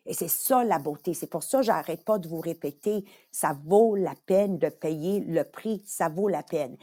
Et 0.06 0.14
c'est 0.14 0.28
ça 0.28 0.64
la 0.64 0.78
beauté. 0.78 1.14
C'est 1.14 1.26
pour 1.26 1.42
ça 1.42 1.58
que 1.58 1.64
j'arrête 1.64 2.04
pas 2.04 2.18
de 2.18 2.28
vous 2.28 2.40
répéter, 2.40 3.04
ça 3.32 3.56
vaut 3.64 3.96
la 3.96 4.14
peine 4.26 4.58
de 4.58 4.68
payer 4.68 5.20
le 5.20 5.44
prix, 5.44 5.82
ça 5.84 6.08
vaut 6.08 6.28
la 6.28 6.42
peine. 6.42 6.76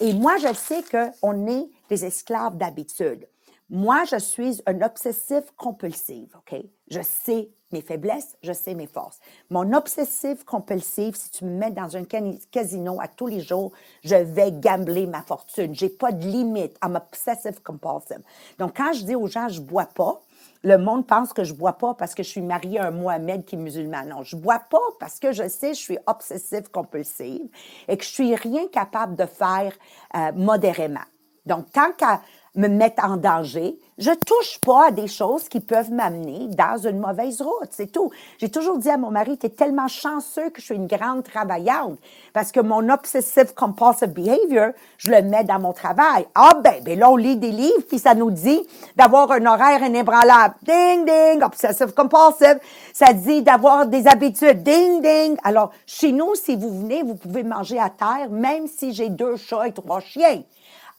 Et 0.00 0.14
moi, 0.14 0.38
je 0.38 0.52
sais 0.54 0.82
qu'on 0.82 1.46
est 1.46 1.68
des 1.88 2.04
esclaves 2.04 2.56
d'habitude. 2.56 3.28
Moi, 3.72 4.02
je 4.10 4.16
suis 4.16 4.60
un 4.66 4.80
obsessif 4.82 5.44
compulsif, 5.56 6.34
OK? 6.34 6.60
Je 6.90 7.00
sais 7.02 7.50
mes 7.70 7.82
faiblesses, 7.82 8.36
je 8.42 8.52
sais 8.52 8.74
mes 8.74 8.88
forces. 8.88 9.20
Mon 9.48 9.72
obsessif 9.74 10.42
compulsif, 10.42 11.14
si 11.14 11.30
tu 11.30 11.44
me 11.44 11.56
mets 11.56 11.70
dans 11.70 11.96
un 11.96 12.02
casino 12.50 13.00
à 13.00 13.06
tous 13.06 13.28
les 13.28 13.38
jours, 13.38 13.70
je 14.02 14.16
vais 14.16 14.50
gambler 14.50 15.06
ma 15.06 15.22
fortune. 15.22 15.72
J'ai 15.72 15.88
pas 15.88 16.10
de 16.10 16.26
limite. 16.26 16.76
I'm 16.82 16.96
obsessive 16.96 17.62
compulsive. 17.62 18.22
Donc, 18.58 18.76
quand 18.76 18.92
je 18.92 19.04
dis 19.04 19.14
aux 19.14 19.28
gens, 19.28 19.48
je 19.48 19.60
bois 19.60 19.86
pas, 19.86 20.20
le 20.64 20.76
monde 20.76 21.06
pense 21.06 21.32
que 21.32 21.44
je 21.44 21.54
bois 21.54 21.74
pas 21.74 21.94
parce 21.94 22.16
que 22.16 22.24
je 22.24 22.28
suis 22.28 22.42
mariée 22.42 22.80
à 22.80 22.88
un 22.88 22.90
Mohamed 22.90 23.44
qui 23.44 23.54
est 23.54 23.58
musulman. 23.58 24.04
Non, 24.04 24.24
je 24.24 24.34
bois 24.34 24.58
pas 24.68 24.78
parce 24.98 25.20
que 25.20 25.30
je 25.30 25.46
sais 25.48 25.74
je 25.74 25.80
suis 25.80 25.98
obsessive 26.08 26.70
compulsive 26.72 27.48
et 27.86 27.96
que 27.96 28.02
je 28.02 28.10
suis 28.10 28.34
rien 28.34 28.66
capable 28.66 29.14
de 29.14 29.26
faire 29.26 29.72
euh, 30.16 30.32
modérément. 30.32 30.98
Donc, 31.46 31.72
tant 31.72 31.92
qu'à 31.92 32.20
me 32.56 32.68
mettre 32.68 33.04
en 33.04 33.16
danger. 33.16 33.78
Je 33.98 34.10
touche 34.10 34.58
pas 34.64 34.88
à 34.88 34.90
des 34.90 35.06
choses 35.06 35.48
qui 35.48 35.60
peuvent 35.60 35.92
m'amener 35.92 36.48
dans 36.48 36.78
une 36.78 36.98
mauvaise 36.98 37.42
route, 37.42 37.68
c'est 37.70 37.92
tout. 37.92 38.10
J'ai 38.38 38.50
toujours 38.50 38.78
dit 38.78 38.88
à 38.88 38.96
mon 38.96 39.10
mari, 39.10 39.36
tu 39.36 39.46
es 39.46 39.50
tellement 39.50 39.88
chanceux 39.88 40.48
que 40.50 40.60
je 40.60 40.66
suis 40.66 40.74
une 40.74 40.86
grande 40.86 41.22
travaillante 41.22 41.98
parce 42.32 42.50
que 42.50 42.60
mon 42.60 42.88
obsessive 42.88 43.52
compulsive 43.54 44.08
behavior, 44.08 44.70
je 44.96 45.10
le 45.10 45.22
mets 45.22 45.44
dans 45.44 45.60
mon 45.60 45.72
travail. 45.72 46.26
Ah 46.34 46.52
ben, 46.64 46.82
ben 46.82 46.98
là, 46.98 47.10
on 47.10 47.16
lit 47.16 47.36
des 47.36 47.52
livres, 47.52 47.82
puis 47.88 47.98
ça 47.98 48.14
nous 48.14 48.30
dit 48.30 48.66
d'avoir 48.96 49.30
un 49.32 49.44
horaire 49.44 49.82
inébranlable. 49.82 50.54
Ding, 50.62 51.04
ding, 51.04 51.42
obsessive 51.42 51.92
compulsive. 51.92 52.58
Ça 52.94 53.12
dit 53.12 53.42
d'avoir 53.42 53.86
des 53.86 54.06
habitudes. 54.06 54.62
Ding, 54.62 55.02
ding. 55.02 55.36
Alors, 55.44 55.72
chez 55.86 56.12
nous, 56.12 56.34
si 56.34 56.56
vous 56.56 56.80
venez, 56.80 57.02
vous 57.02 57.16
pouvez 57.16 57.42
manger 57.42 57.78
à 57.78 57.90
terre, 57.90 58.30
même 58.30 58.66
si 58.66 58.94
j'ai 58.94 59.10
deux 59.10 59.36
chats 59.36 59.68
et 59.68 59.72
trois 59.72 60.00
chiens. 60.00 60.42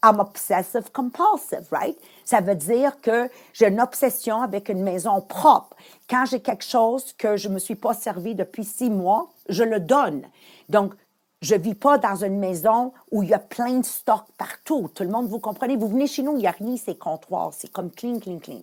I'm 0.04 0.18
obsessive 0.18 0.90
compulsive, 0.92 1.66
right? 1.70 1.96
Ça 2.24 2.40
veut 2.40 2.56
dire 2.56 3.00
que 3.00 3.30
j'ai 3.52 3.68
une 3.68 3.80
obsession 3.80 4.42
avec 4.42 4.68
une 4.68 4.82
maison 4.82 5.20
propre. 5.20 5.76
Quand 6.10 6.24
j'ai 6.24 6.40
quelque 6.40 6.64
chose 6.64 7.12
que 7.12 7.36
je 7.36 7.48
me 7.48 7.58
suis 7.58 7.76
pas 7.76 7.94
servi 7.94 8.34
depuis 8.34 8.64
six 8.64 8.90
mois, 8.90 9.30
je 9.48 9.62
le 9.62 9.78
donne. 9.78 10.22
Donc, 10.68 10.94
je 11.40 11.54
vis 11.56 11.74
pas 11.74 11.98
dans 11.98 12.16
une 12.16 12.38
maison 12.38 12.92
où 13.10 13.22
il 13.22 13.30
y 13.30 13.34
a 13.34 13.38
plein 13.38 13.78
de 13.78 13.84
stocks 13.84 14.30
partout. 14.38 14.88
Tout 14.94 15.02
le 15.02 15.10
monde, 15.10 15.28
vous 15.28 15.40
comprenez? 15.40 15.76
Vous 15.76 15.88
venez 15.88 16.06
chez 16.06 16.22
nous, 16.22 16.32
il 16.32 16.38
n'y 16.38 16.46
a 16.46 16.52
rien, 16.52 16.76
c'est 16.76 16.98
comptoir. 16.98 17.50
C'est 17.52 17.70
comme 17.70 17.90
clean, 17.90 18.18
clean, 18.20 18.38
clean. 18.38 18.62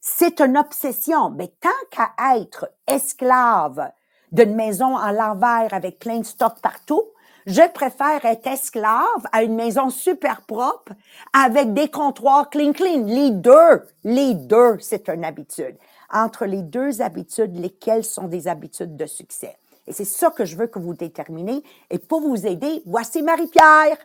C'est 0.00 0.40
une 0.40 0.56
obsession. 0.56 1.30
Mais 1.30 1.48
tant 1.60 1.68
qu'à 1.90 2.10
être 2.36 2.70
esclave 2.86 3.90
d'une 4.32 4.54
maison 4.54 4.96
en 4.96 5.10
l'envers 5.10 5.72
avec 5.72 5.98
plein 5.98 6.18
de 6.18 6.26
stocks 6.26 6.60
partout, 6.60 7.04
je 7.48 7.66
préfère 7.72 8.24
être 8.26 8.46
esclave 8.46 9.26
à 9.32 9.42
une 9.42 9.54
maison 9.54 9.88
super 9.88 10.42
propre 10.42 10.92
avec 11.32 11.72
des 11.72 11.90
comptoirs 11.90 12.50
clean 12.50 12.72
clean. 12.72 13.06
Les 13.06 13.30
deux, 13.30 13.82
les 14.04 14.34
deux, 14.34 14.76
c'est 14.80 15.08
une 15.08 15.24
habitude. 15.24 15.76
Entre 16.12 16.44
les 16.44 16.60
deux 16.60 17.00
habitudes, 17.00 17.58
lesquelles 17.58 18.04
sont 18.04 18.28
des 18.28 18.48
habitudes 18.48 18.96
de 18.96 19.06
succès? 19.06 19.56
Et 19.86 19.94
c'est 19.94 20.04
ça 20.04 20.30
que 20.30 20.44
je 20.44 20.56
veux 20.56 20.66
que 20.66 20.78
vous 20.78 20.92
déterminez. 20.92 21.62
Et 21.90 21.98
pour 21.98 22.20
vous 22.20 22.46
aider, 22.46 22.82
voici 22.84 23.22
Marie-Pierre. 23.22 23.96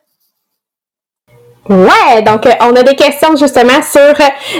Ouais, 1.69 2.21
donc 2.23 2.45
euh, 2.45 2.51
on 2.59 2.75
a 2.75 2.83
des 2.83 2.95
questions 2.95 3.37
justement 3.37 3.81
sur 3.81 4.13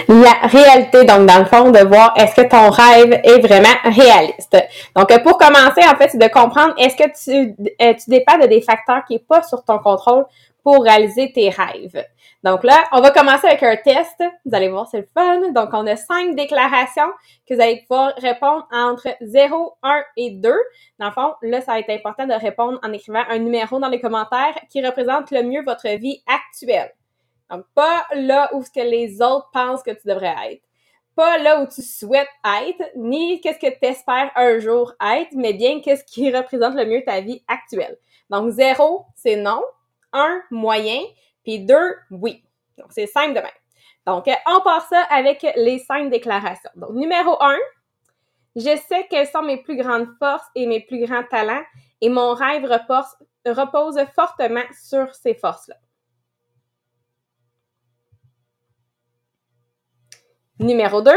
la 0.08 0.48
réalité, 0.48 1.04
donc 1.04 1.26
dans 1.26 1.40
le 1.40 1.46
fond, 1.46 1.70
de 1.70 1.80
voir 1.80 2.14
est-ce 2.16 2.34
que 2.34 2.48
ton 2.48 2.70
rêve 2.70 3.20
est 3.26 3.40
vraiment 3.46 3.76
réaliste. 3.84 4.56
Donc 4.96 5.12
euh, 5.12 5.20
pour 5.20 5.38
commencer, 5.38 5.82
en 5.86 5.98
fait, 5.98 6.10
c'est 6.12 6.18
de 6.18 6.30
comprendre 6.30 6.74
est-ce 6.78 6.96
que 6.96 7.04
tu, 7.04 7.56
euh, 7.82 7.94
tu 7.94 8.10
dépends 8.10 8.38
de 8.38 8.48
des 8.48 8.62
facteurs 8.62 9.04
qui 9.06 9.14
n'est 9.14 9.20
pas 9.20 9.44
sur 9.44 9.66
ton 9.66 9.80
contrôle 9.80 10.24
pour 10.64 10.84
réaliser 10.84 11.32
tes 11.34 11.50
rêves. 11.50 12.06
Donc 12.44 12.64
là, 12.64 12.86
on 12.92 13.02
va 13.02 13.12
commencer 13.12 13.48
avec 13.48 13.64
un 13.64 13.76
test. 13.76 14.24
Vous 14.46 14.56
allez 14.56 14.70
voir, 14.70 14.88
c'est 14.88 15.00
le 15.00 15.08
fun. 15.14 15.52
Donc, 15.52 15.70
on 15.74 15.86
a 15.86 15.96
cinq 15.96 16.36
déclarations 16.36 17.10
que 17.48 17.54
vous 17.54 17.62
allez 17.62 17.82
pouvoir 17.82 18.14
répondre 18.18 18.68
entre 18.72 19.10
0, 19.22 19.78
1 19.84 20.04
et 20.18 20.32
2. 20.32 20.54
Dans 21.00 21.08
le 21.08 21.12
fond, 21.12 21.34
là, 21.42 21.62
ça 21.62 21.74
va 21.74 21.80
être 21.80 21.90
important 21.90 22.26
de 22.26 22.34
répondre 22.34 22.80
en 22.84 22.92
écrivant 22.94 23.24
un 23.30 23.40
numéro 23.40 23.80
dans 23.80 23.90
les 23.90 24.00
commentaires 24.00 24.56
qui 24.70 24.86
représente 24.86 25.32
le 25.32 25.44
mieux 25.44 25.64
votre 25.64 25.88
vie 25.98 26.24
actuelle. 26.28 26.94
Donc, 27.50 27.66
pas 27.76 28.06
là 28.14 28.50
où 28.54 28.64
ce 28.64 28.72
que 28.72 28.80
les 28.80 29.22
autres 29.22 29.50
pensent 29.54 29.84
que 29.84 29.92
tu 29.92 30.08
devrais 30.08 30.36
être. 30.52 30.64
Pas 31.16 31.38
là 31.38 31.62
où 31.62 31.68
tu 31.68 31.82
souhaites 31.82 32.28
être, 32.44 32.90
ni 32.96 33.40
qu'est-ce 33.40 33.60
que 33.60 33.72
tu 33.72 33.86
espères 33.86 34.32
un 34.36 34.58
jour 34.60 34.94
être, 35.00 35.32
mais 35.36 35.54
bien 35.54 35.80
qu'est-ce 35.82 36.04
qui 36.04 36.36
représente 36.36 36.76
le 36.76 36.86
mieux 36.86 37.04
ta 37.06 37.22
vie 37.22 37.44
actuelle. 37.48 37.98
Donc, 38.30 38.50
0, 38.50 39.06
c'est 39.16 39.36
non. 39.36 39.62
1, 40.14 40.44
moyen. 40.52 41.02
Puis 41.44 41.60
deux, 41.60 41.96
oui. 42.12 42.44
Donc, 42.78 42.88
c'est 42.92 43.08
simple 43.08 43.34
de 43.34 43.40
même. 43.40 43.52
Donc, 44.06 44.30
on 44.48 44.62
part 44.62 44.88
ça 44.88 45.02
avec 45.10 45.46
les 45.56 45.80
cinq 45.80 46.10
déclarations. 46.10 46.70
Donc, 46.76 46.92
numéro 46.92 47.42
un, 47.42 47.58
je 48.56 48.78
sais 48.88 49.08
quelles 49.10 49.28
sont 49.28 49.42
mes 49.42 49.62
plus 49.62 49.78
grandes 49.78 50.08
forces 50.20 50.46
et 50.56 50.68
mes 50.68 50.82
plus 50.82 51.06
grands 51.06 51.24
talents 51.24 51.64
et 52.02 52.10
mon 52.10 52.34
rêve 52.34 52.66
repose, 52.66 53.16
repose 53.46 53.98
fortement 54.14 54.64
sur 54.72 55.14
ces 55.16 55.34
forces-là. 55.34 55.76
Numéro 60.60 61.02
2. 61.02 61.12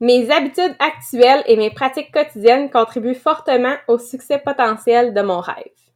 Mes 0.00 0.30
habitudes 0.30 0.76
actuelles 0.78 1.42
et 1.46 1.56
mes 1.56 1.70
pratiques 1.70 2.12
quotidiennes 2.12 2.70
contribuent 2.70 3.14
fortement 3.14 3.76
au 3.88 3.98
succès 3.98 4.38
potentiel 4.38 5.12
de 5.12 5.20
mon 5.20 5.40
rêve. 5.40 5.87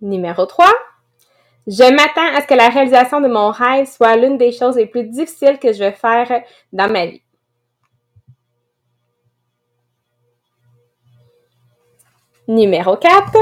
Numéro 0.00 0.46
3. 0.46 0.66
Je 1.66 1.82
m'attends 1.92 2.36
à 2.36 2.40
ce 2.40 2.46
que 2.46 2.54
la 2.54 2.68
réalisation 2.68 3.20
de 3.20 3.28
mon 3.28 3.50
rêve 3.50 3.86
soit 3.86 4.16
l'une 4.16 4.38
des 4.38 4.50
choses 4.50 4.76
les 4.76 4.86
plus 4.86 5.04
difficiles 5.04 5.58
que 5.58 5.72
je 5.72 5.78
vais 5.78 5.92
faire 5.92 6.42
dans 6.72 6.90
ma 6.90 7.06
vie. 7.06 7.22
Numéro 12.48 12.96
4. 12.96 13.36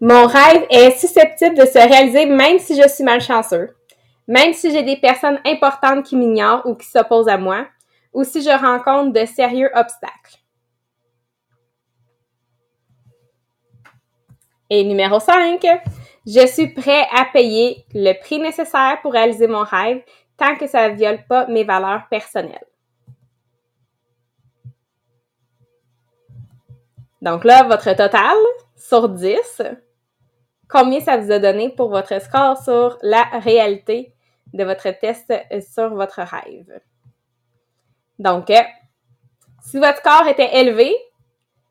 Mon 0.00 0.26
rêve 0.26 0.66
est 0.70 0.92
susceptible 0.92 1.56
de 1.56 1.66
se 1.66 1.78
réaliser 1.78 2.24
même 2.24 2.58
si 2.58 2.80
je 2.80 2.88
suis 2.88 3.04
malchanceux, 3.04 3.76
même 4.26 4.54
si 4.54 4.70
j'ai 4.70 4.82
des 4.82 4.96
personnes 4.96 5.38
importantes 5.44 6.06
qui 6.06 6.16
m'ignorent 6.16 6.64
ou 6.64 6.74
qui 6.74 6.86
s'opposent 6.86 7.28
à 7.28 7.36
moi, 7.36 7.66
ou 8.14 8.24
si 8.24 8.42
je 8.42 8.50
rencontre 8.50 9.12
de 9.12 9.26
sérieux 9.26 9.70
obstacles. 9.74 10.39
Et 14.72 14.84
numéro 14.84 15.18
5, 15.18 15.66
je 16.26 16.46
suis 16.46 16.68
prêt 16.68 17.06
à 17.12 17.24
payer 17.24 17.84
le 17.92 18.12
prix 18.20 18.38
nécessaire 18.38 18.98
pour 19.02 19.12
réaliser 19.12 19.48
mon 19.48 19.64
rêve 19.64 20.02
tant 20.36 20.56
que 20.56 20.68
ça 20.68 20.88
ne 20.88 20.94
viole 20.94 21.26
pas 21.26 21.46
mes 21.48 21.64
valeurs 21.64 22.06
personnelles. 22.08 22.64
Donc 27.20 27.44
là, 27.44 27.64
votre 27.64 27.92
total 27.94 28.36
sur 28.76 29.08
10, 29.08 29.62
combien 30.68 31.00
ça 31.00 31.16
vous 31.16 31.32
a 31.32 31.38
donné 31.40 31.68
pour 31.70 31.90
votre 31.90 32.22
score 32.22 32.56
sur 32.56 32.96
la 33.02 33.24
réalité 33.24 34.14
de 34.54 34.64
votre 34.64 34.90
test 34.90 35.32
sur 35.74 35.94
votre 35.94 36.20
rêve? 36.20 36.80
Donc, 38.18 38.52
si 39.62 39.78
votre 39.78 39.98
score 39.98 40.28
était 40.28 40.60
élevé, 40.60 40.94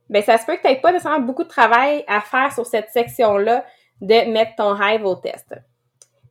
ben 0.09 0.23
ça 0.23 0.37
se 0.37 0.45
peut 0.45 0.55
que 0.55 0.61
tu 0.61 0.67
n'aies 0.67 0.81
pas 0.81 0.91
nécessairement 0.91 1.25
beaucoup 1.25 1.43
de 1.43 1.49
travail 1.49 2.03
à 2.07 2.21
faire 2.21 2.51
sur 2.51 2.65
cette 2.65 2.89
section-là 2.89 3.63
de 4.01 4.31
mettre 4.31 4.55
ton 4.55 4.73
rêve 4.73 5.05
au 5.05 5.15
test. 5.15 5.53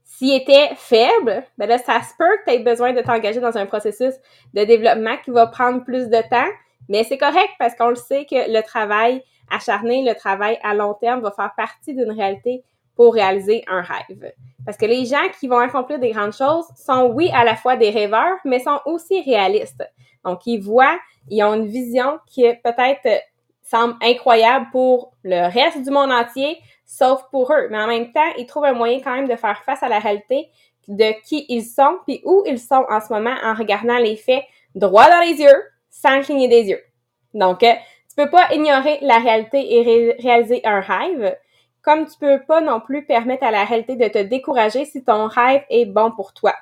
S'il 0.05 0.35
était 0.35 0.71
faible, 0.75 1.45
ben 1.59 1.69
là, 1.69 1.79
ça 1.79 2.01
se 2.03 2.12
peut 2.19 2.38
que 2.38 2.51
tu 2.51 2.57
aies 2.57 2.59
besoin 2.59 2.93
de 2.93 3.01
t'engager 3.01 3.41
dans 3.41 3.57
un 3.57 3.67
processus 3.67 4.14
de 4.53 4.64
développement 4.64 5.17
qui 5.25 5.31
va 5.31 5.47
prendre 5.47 5.85
plus 5.85 6.09
de 6.09 6.21
temps, 6.29 6.51
mais 6.88 7.05
c'est 7.05 7.19
correct 7.19 7.51
parce 7.59 7.77
qu'on 7.77 7.91
le 7.91 7.97
sait 7.97 8.25
que 8.25 8.51
le 8.51 8.62
travail 8.62 9.23
acharné, 9.51 10.03
le 10.03 10.14
travail 10.14 10.59
à 10.62 10.75
long 10.75 10.95
terme 10.95 11.21
va 11.21 11.31
faire 11.31 11.53
partie 11.57 11.95
d'une 11.95 12.11
réalité 12.11 12.64
pour 12.97 13.14
réaliser 13.14 13.64
un 13.69 13.81
rêve. 13.81 14.33
Parce 14.64 14.77
que 14.77 14.87
les 14.87 15.05
gens 15.05 15.29
qui 15.38 15.47
vont 15.47 15.59
accomplir 15.59 16.01
des 16.01 16.11
grandes 16.11 16.33
choses 16.33 16.67
sont, 16.77 17.12
oui, 17.14 17.31
à 17.33 17.45
la 17.45 17.55
fois 17.55 17.77
des 17.77 17.91
rêveurs, 17.91 18.38
mais 18.45 18.59
sont 18.59 18.81
aussi 18.87 19.23
réalistes. 19.23 19.85
Donc, 20.25 20.41
ils 20.47 20.59
voient, 20.59 20.99
ils 21.29 21.43
ont 21.45 21.55
une 21.55 21.69
vision 21.69 22.19
qui 22.27 22.43
peut-être 22.64 23.23
semble 23.69 23.97
incroyable 24.03 24.67
pour 24.73 25.13
le 25.23 25.53
reste 25.53 25.83
du 25.83 25.91
monde 25.91 26.11
entier, 26.11 26.59
sauf 26.87 27.23
pour 27.31 27.53
eux. 27.53 27.69
Mais 27.71 27.79
en 27.79 27.87
même 27.87 28.13
temps, 28.13 28.33
ils 28.39 28.47
trouvent 28.47 28.65
un 28.65 28.73
moyen 28.73 29.01
quand 29.01 29.15
même 29.15 29.29
de 29.29 29.37
faire 29.37 29.63
face 29.65 29.83
à 29.83 29.89
la 29.89 29.99
réalité 29.99 30.49
de 30.89 31.13
qui 31.23 31.45
ils 31.49 31.65
sont, 31.65 31.99
puis 32.07 32.23
où 32.25 32.43
ils 32.47 32.59
sont 32.59 32.85
en 32.89 33.01
ce 33.01 33.13
moment 33.13 33.35
en 33.45 33.55
regardant 33.55 33.99
les 33.99 34.17
faits 34.17 34.43
droit 34.75 35.09
dans 35.11 35.21
les 35.21 35.41
yeux, 35.41 35.63
sans 35.91 36.23
cligner 36.23 36.49
des 36.49 36.71
yeux. 36.71 36.81
Donc, 37.35 37.63
euh, 37.63 37.75
tu 38.09 38.17
peux 38.17 38.31
pas 38.31 38.53
ignorer 38.55 38.99
la 39.03 39.19
réalité 39.19 39.75
et 39.75 40.17
réaliser 40.19 40.63
un 40.65 40.81
rêve, 40.81 41.37
comme 41.83 42.07
tu 42.07 42.19
peux 42.19 42.41
pas 42.47 42.61
non 42.61 42.81
plus 42.81 43.05
permettre 43.05 43.45
à 43.45 43.51
la 43.51 43.65
réalité 43.65 43.97
de 43.97 44.09
te 44.09 44.19
décourager 44.19 44.87
si 44.87 45.05
ton 45.05 45.27
rêve 45.27 45.63
est 45.69 45.85
bon 45.85 46.11
pour 46.11 46.33
toi. 46.33 46.55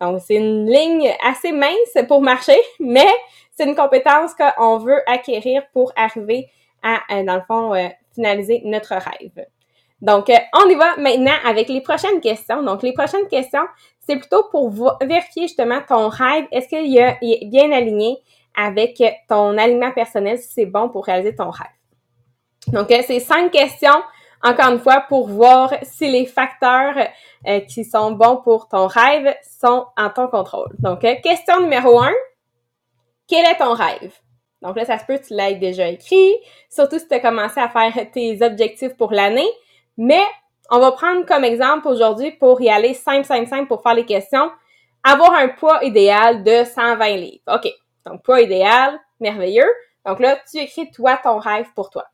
Donc, 0.00 0.20
c'est 0.26 0.34
une 0.34 0.66
ligne 0.66 1.12
assez 1.24 1.52
mince 1.52 2.06
pour 2.08 2.22
marcher, 2.22 2.58
mais 2.80 3.06
c'est 3.62 3.68
une 3.68 3.76
compétence 3.76 4.32
qu'on 4.34 4.78
veut 4.78 5.08
acquérir 5.08 5.62
pour 5.72 5.92
arriver 5.94 6.50
à, 6.82 7.00
euh, 7.12 7.24
dans 7.24 7.36
le 7.36 7.42
fond, 7.46 7.74
euh, 7.74 7.88
finaliser 8.14 8.62
notre 8.64 8.94
rêve. 8.94 9.46
Donc, 10.00 10.30
euh, 10.30 10.36
on 10.54 10.68
y 10.68 10.74
va 10.74 10.96
maintenant 10.96 11.36
avec 11.44 11.68
les 11.68 11.80
prochaines 11.80 12.20
questions. 12.20 12.62
Donc, 12.62 12.82
les 12.82 12.92
prochaines 12.92 13.28
questions, 13.28 13.64
c'est 14.00 14.16
plutôt 14.16 14.44
pour 14.50 14.70
vérifier 15.00 15.42
justement 15.42 15.78
ton 15.86 16.08
rêve. 16.08 16.46
Est-ce 16.50 16.68
qu'il 16.68 16.98
est 16.98 17.46
bien 17.46 17.70
aligné 17.70 18.18
avec 18.56 19.00
ton 19.28 19.56
aliment 19.56 19.92
personnel, 19.92 20.38
si 20.38 20.52
c'est 20.52 20.66
bon 20.66 20.88
pour 20.88 21.06
réaliser 21.06 21.36
ton 21.36 21.50
rêve? 21.50 21.68
Donc, 22.72 22.88
c'est 22.88 23.20
cinq 23.20 23.52
questions, 23.52 24.02
encore 24.42 24.72
une 24.72 24.80
fois, 24.80 25.04
pour 25.08 25.28
voir 25.28 25.72
si 25.82 26.10
les 26.10 26.26
facteurs 26.26 26.96
qui 27.68 27.84
sont 27.84 28.10
bons 28.10 28.38
pour 28.38 28.68
ton 28.68 28.88
rêve 28.88 29.34
sont 29.60 29.86
en 29.96 30.10
ton 30.10 30.26
contrôle. 30.26 30.70
Donc, 30.80 31.00
question 31.22 31.60
numéro 31.60 32.00
un, 32.00 32.12
quel 33.28 33.44
est 33.46 33.56
ton 33.56 33.74
rêve? 33.74 34.12
Donc 34.62 34.76
là, 34.76 34.84
ça 34.84 34.98
se 34.98 35.04
peut 35.04 35.18
que 35.18 35.26
tu 35.26 35.34
l'aies 35.34 35.56
déjà 35.56 35.88
écrit, 35.88 36.34
surtout 36.70 36.98
si 36.98 37.08
tu 37.08 37.14
as 37.14 37.20
commencé 37.20 37.60
à 37.60 37.68
faire 37.68 37.92
tes 38.12 38.42
objectifs 38.42 38.96
pour 38.96 39.12
l'année. 39.12 39.48
Mais 39.96 40.22
on 40.70 40.78
va 40.78 40.92
prendre 40.92 41.26
comme 41.26 41.44
exemple 41.44 41.88
aujourd'hui 41.88 42.30
pour 42.30 42.60
y 42.60 42.70
aller 42.70 42.94
simple, 42.94 43.24
simple, 43.24 43.48
simple 43.48 43.66
pour 43.66 43.82
faire 43.82 43.94
les 43.94 44.06
questions. 44.06 44.50
Avoir 45.04 45.32
un 45.34 45.48
poids 45.48 45.84
idéal 45.84 46.44
de 46.44 46.64
120 46.64 47.16
livres. 47.16 47.42
OK. 47.52 47.68
Donc, 48.06 48.22
poids 48.22 48.40
idéal, 48.40 48.98
merveilleux. 49.20 49.70
Donc 50.06 50.20
là, 50.20 50.38
tu 50.50 50.58
écris 50.58 50.90
toi 50.90 51.18
ton 51.22 51.38
rêve 51.38 51.66
pour 51.74 51.90
toi. 51.90 52.06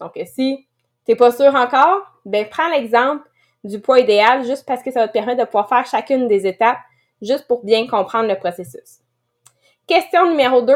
Donc, 0.00 0.12
si 0.26 0.66
tu 1.04 1.10
n'es 1.10 1.16
pas 1.16 1.32
sûr 1.32 1.54
encore, 1.54 2.02
ben 2.24 2.48
prends 2.48 2.68
l'exemple 2.68 3.28
du 3.64 3.80
poids 3.80 4.00
idéal 4.00 4.44
juste 4.44 4.66
parce 4.66 4.82
que 4.82 4.90
ça 4.90 5.00
va 5.00 5.08
te 5.08 5.12
permettre 5.12 5.40
de 5.40 5.44
pouvoir 5.44 5.68
faire 5.68 5.86
chacune 5.86 6.28
des 6.28 6.46
étapes 6.46 6.78
juste 7.20 7.46
pour 7.46 7.64
bien 7.64 7.86
comprendre 7.86 8.28
le 8.28 8.36
processus. 8.36 9.00
Question 9.92 10.30
numéro 10.30 10.62
2, 10.62 10.74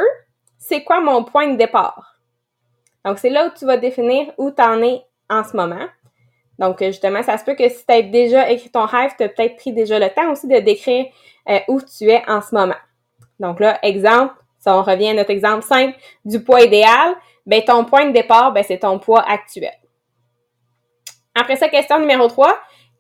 c'est 0.59 0.85
quoi 0.85 1.01
mon 1.01 1.25
point 1.25 1.49
de 1.49 1.57
départ? 1.57 2.19
Donc, 3.03 3.19
c'est 3.19 3.31
là 3.31 3.47
où 3.47 3.51
tu 3.59 3.65
vas 3.65 3.79
définir 3.79 4.31
où 4.37 4.51
tu 4.51 4.61
en 4.61 4.83
es 4.83 5.07
en 5.31 5.43
ce 5.43 5.57
moment. 5.57 5.87
Donc, 6.59 6.85
justement, 6.85 7.23
ça 7.23 7.39
se 7.39 7.45
peut 7.47 7.55
que 7.55 7.67
si 7.67 7.87
tu 7.87 7.95
as 7.95 8.03
déjà 8.03 8.51
écrit 8.51 8.69
ton 8.69 8.85
rêve, 8.85 9.13
tu 9.17 9.25
as 9.25 9.31
peut-être 9.31 9.57
pris 9.57 9.73
déjà 9.73 9.99
le 9.99 10.11
temps 10.11 10.31
aussi 10.33 10.47
de 10.47 10.59
décrire 10.59 11.07
euh, 11.49 11.61
où 11.69 11.81
tu 11.81 12.11
es 12.11 12.23
en 12.29 12.43
ce 12.43 12.55
moment. 12.55 12.77
Donc 13.41 13.59
là, 13.59 13.79
exemple, 13.83 14.35
si 14.59 14.69
on 14.69 14.83
revient 14.83 15.09
à 15.09 15.15
notre 15.15 15.31
exemple 15.31 15.63
simple 15.63 15.97
du 16.27 16.45
poids 16.45 16.61
idéal, 16.61 17.15
ben 17.47 17.65
ton 17.65 17.87
point 17.87 18.05
de 18.05 18.13
départ, 18.13 18.53
ben, 18.53 18.63
c'est 18.69 18.81
ton 18.81 18.99
poids 18.99 19.27
actuel. 19.27 19.81
Après 21.35 21.57
ça, 21.57 21.71
question 21.71 21.99
numéro 22.01 22.29
3, 22.29 22.55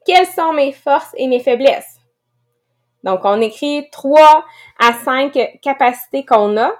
quelles 0.06 0.26
sont 0.28 0.54
mes 0.54 0.72
forces 0.72 1.12
et 1.18 1.28
mes 1.28 1.40
faiblesses? 1.40 1.95
Donc, 3.06 3.20
on 3.22 3.40
écrit 3.40 3.88
trois 3.90 4.44
à 4.78 4.92
cinq 4.92 5.38
capacités 5.62 6.26
qu'on 6.26 6.58
a. 6.58 6.72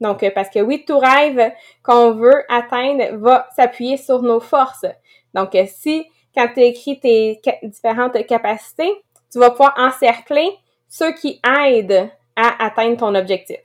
Donc, 0.00 0.24
parce 0.32 0.48
que 0.48 0.60
oui, 0.60 0.84
tout 0.86 0.98
rêve 0.98 1.52
qu'on 1.82 2.12
veut 2.12 2.44
atteindre 2.48 3.16
va 3.16 3.48
s'appuyer 3.54 3.96
sur 3.96 4.22
nos 4.22 4.40
forces. 4.40 4.86
Donc, 5.34 5.56
si, 5.66 6.06
quand 6.34 6.48
tu 6.54 6.60
écris 6.60 7.00
tes 7.00 7.40
différentes 7.64 8.24
capacités, 8.26 8.92
tu 9.32 9.40
vas 9.40 9.50
pouvoir 9.50 9.74
encercler 9.76 10.56
ceux 10.88 11.12
qui 11.12 11.40
aident 11.44 12.10
à 12.36 12.64
atteindre 12.64 12.98
ton 12.98 13.14
objectif. 13.14 13.58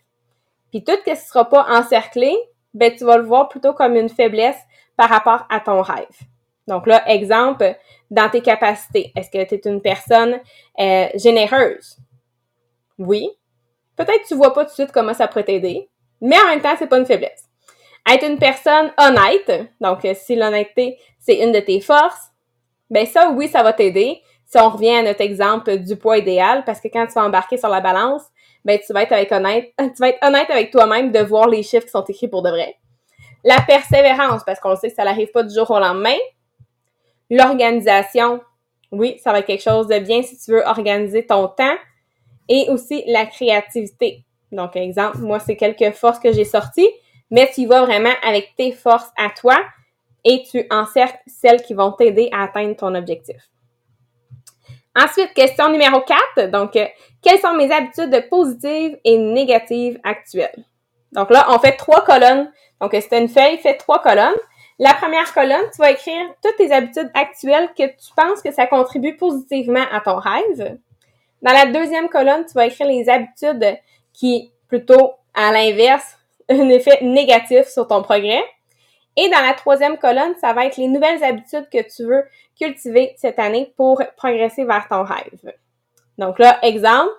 Puis 0.71 0.83
tout 0.83 0.93
ce 0.93 1.03
qui 1.03 1.11
ne 1.11 1.15
sera 1.15 1.47
pas 1.47 1.67
encerclé, 1.69 2.35
ben, 2.73 2.91
tu 2.95 3.03
vas 3.03 3.17
le 3.17 3.23
voir 3.25 3.47
plutôt 3.47 3.73
comme 3.73 3.95
une 3.95 4.09
faiblesse 4.09 4.59
par 4.97 5.09
rapport 5.09 5.45
à 5.49 5.59
ton 5.59 5.81
rêve. 5.81 6.07
Donc 6.67 6.87
là, 6.87 7.03
exemple, 7.09 7.75
dans 8.09 8.29
tes 8.29 8.41
capacités, 8.41 9.11
est-ce 9.15 9.29
que 9.29 9.43
tu 9.43 9.55
es 9.55 9.61
une 9.69 9.81
personne 9.81 10.39
euh, 10.79 11.07
généreuse? 11.15 11.97
Oui. 12.97 13.29
Peut-être 13.95 14.23
que 14.23 14.27
tu 14.27 14.35
vois 14.35 14.53
pas 14.53 14.63
tout 14.63 14.69
de 14.69 14.75
suite 14.75 14.91
comment 14.91 15.13
ça 15.13 15.27
pourrait 15.27 15.43
t'aider, 15.43 15.89
mais 16.21 16.39
en 16.39 16.47
même 16.47 16.61
temps, 16.61 16.75
c'est 16.77 16.87
pas 16.87 16.97
une 16.97 17.05
faiblesse. 17.05 17.45
Être 18.09 18.25
une 18.25 18.39
personne 18.39 18.91
honnête, 18.97 19.69
donc 19.79 20.05
euh, 20.05 20.13
si 20.15 20.35
l'honnêteté, 20.35 20.97
c'est 21.19 21.43
une 21.43 21.51
de 21.51 21.59
tes 21.59 21.81
forces, 21.81 22.31
ben 22.89 23.05
ça, 23.05 23.29
oui, 23.29 23.47
ça 23.47 23.63
va 23.63 23.73
t'aider. 23.73 24.21
Si 24.45 24.57
on 24.57 24.69
revient 24.69 24.95
à 24.95 25.03
notre 25.03 25.21
exemple 25.21 25.77
du 25.77 25.95
poids 25.95 26.17
idéal, 26.17 26.63
parce 26.65 26.81
que 26.81 26.89
quand 26.89 27.05
tu 27.07 27.13
vas 27.13 27.23
embarquer 27.23 27.57
sur 27.57 27.69
la 27.69 27.79
balance, 27.79 28.23
ben 28.65 28.79
tu 28.85 28.91
vas 28.91 29.03
être 29.03 29.31
honnête, 29.31 29.71
tu 29.79 29.99
vas 29.99 30.09
être 30.09 30.25
honnête 30.25 30.49
avec 30.49 30.71
toi-même 30.71 31.11
de 31.11 31.19
voir 31.19 31.47
les 31.47 31.63
chiffres 31.63 31.85
qui 31.85 31.91
sont 31.91 32.03
écrits 32.03 32.27
pour 32.27 32.41
de 32.41 32.49
vrai. 32.49 32.75
La 33.43 33.61
persévérance, 33.61 34.43
parce 34.45 34.59
qu'on 34.59 34.75
sait 34.75 34.89
que 34.89 34.95
ça 34.95 35.03
n'arrive 35.03 35.31
pas 35.31 35.43
du 35.43 35.53
jour 35.53 35.69
au 35.71 35.79
lendemain, 35.79 36.17
L'organisation, 37.31 38.41
oui, 38.91 39.17
ça 39.23 39.31
va 39.31 39.39
être 39.39 39.47
quelque 39.47 39.63
chose 39.63 39.87
de 39.87 39.97
bien 39.99 40.21
si 40.21 40.37
tu 40.37 40.51
veux 40.51 40.63
organiser 40.65 41.25
ton 41.25 41.47
temps. 41.47 41.75
Et 42.49 42.67
aussi 42.69 43.03
la 43.07 43.25
créativité. 43.25 44.25
Donc, 44.51 44.75
exemple, 44.75 45.19
moi, 45.19 45.39
c'est 45.39 45.55
quelques 45.55 45.93
forces 45.95 46.19
que 46.19 46.33
j'ai 46.33 46.43
sorties, 46.43 46.89
mais 47.29 47.49
tu 47.55 47.65
vas 47.65 47.85
vraiment 47.85 48.11
avec 48.21 48.53
tes 48.57 48.73
forces 48.73 49.09
à 49.17 49.29
toi. 49.29 49.57
et 50.23 50.43
tu 50.43 50.67
encercles 50.69 51.17
celles 51.25 51.63
qui 51.63 51.73
vont 51.73 51.93
t'aider 51.93 52.29
à 52.31 52.43
atteindre 52.43 52.75
ton 52.75 52.93
objectif. 52.93 53.37
Ensuite, 54.95 55.33
question 55.33 55.71
numéro 55.71 56.01
4. 56.35 56.51
Donc, 56.51 56.75
euh, 56.75 56.85
quelles 57.23 57.39
sont 57.39 57.53
mes 57.53 57.71
habitudes 57.71 58.29
positives 58.29 58.99
et 59.03 59.17
négatives 59.17 59.99
actuelles? 60.03 60.63
Donc 61.11 61.31
là, 61.31 61.47
on 61.49 61.57
fait 61.57 61.75
trois 61.75 62.03
colonnes. 62.03 62.51
Donc, 62.79 62.91
c'est 62.91 63.19
une 63.19 63.29
feuille, 63.29 63.57
fait 63.57 63.77
trois 63.77 63.99
colonnes. 63.99 64.37
La 64.83 64.95
première 64.95 65.31
colonne, 65.31 65.69
tu 65.71 65.79
vas 65.79 65.91
écrire 65.91 66.25
toutes 66.41 66.55
tes 66.55 66.71
habitudes 66.71 67.11
actuelles 67.13 67.69
que 67.77 67.83
tu 67.83 68.11
penses 68.15 68.41
que 68.41 68.51
ça 68.51 68.65
contribue 68.65 69.15
positivement 69.15 69.85
à 69.91 70.01
ton 70.01 70.15
rêve. 70.15 70.79
Dans 71.43 71.53
la 71.53 71.67
deuxième 71.67 72.09
colonne, 72.09 72.47
tu 72.47 72.53
vas 72.53 72.65
écrire 72.65 72.87
les 72.87 73.07
habitudes 73.07 73.77
qui, 74.11 74.51
plutôt 74.67 75.13
à 75.35 75.51
l'inverse, 75.51 76.17
un 76.49 76.67
effet 76.69 76.97
négatif 77.03 77.67
sur 77.67 77.87
ton 77.87 78.01
progrès. 78.01 78.43
Et 79.17 79.29
dans 79.29 79.41
la 79.41 79.53
troisième 79.53 79.99
colonne, 79.99 80.33
ça 80.41 80.51
va 80.53 80.65
être 80.65 80.77
les 80.77 80.87
nouvelles 80.87 81.23
habitudes 81.23 81.69
que 81.71 81.87
tu 81.87 82.03
veux 82.03 82.23
cultiver 82.59 83.13
cette 83.17 83.37
année 83.37 83.71
pour 83.77 84.01
progresser 84.17 84.65
vers 84.65 84.87
ton 84.87 85.03
rêve. 85.03 85.53
Donc 86.17 86.39
là, 86.39 86.57
exemple, 86.63 87.11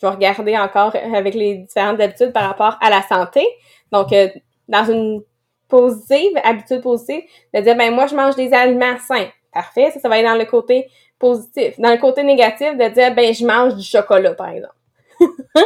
je 0.00 0.06
vais 0.06 0.14
regarder 0.14 0.56
encore 0.56 0.96
avec 0.96 1.34
les 1.34 1.56
différentes 1.56 2.00
habitudes 2.00 2.32
par 2.32 2.44
rapport 2.44 2.78
à 2.80 2.88
la 2.88 3.02
santé. 3.02 3.46
Donc, 3.92 4.14
euh, 4.14 4.30
dans 4.66 4.86
une 4.86 5.22
positive, 5.70 6.32
habitude 6.44 6.82
positive, 6.82 7.22
de 7.54 7.60
dire, 7.60 7.76
ben 7.76 7.94
moi, 7.94 8.06
je 8.06 8.14
mange 8.14 8.36
des 8.36 8.52
aliments 8.52 8.98
sains. 9.06 9.28
Parfait, 9.52 9.90
ça, 9.92 10.00
ça 10.00 10.08
va 10.08 10.18
être 10.18 10.26
dans 10.26 10.38
le 10.38 10.44
côté 10.44 10.88
positif. 11.18 11.78
Dans 11.78 11.90
le 11.90 11.98
côté 11.98 12.22
négatif, 12.22 12.76
de 12.76 12.88
dire, 12.88 13.14
ben 13.14 13.32
je 13.32 13.46
mange 13.46 13.74
du 13.76 13.82
chocolat, 13.82 14.34
par 14.34 14.48
exemple. 14.48 14.74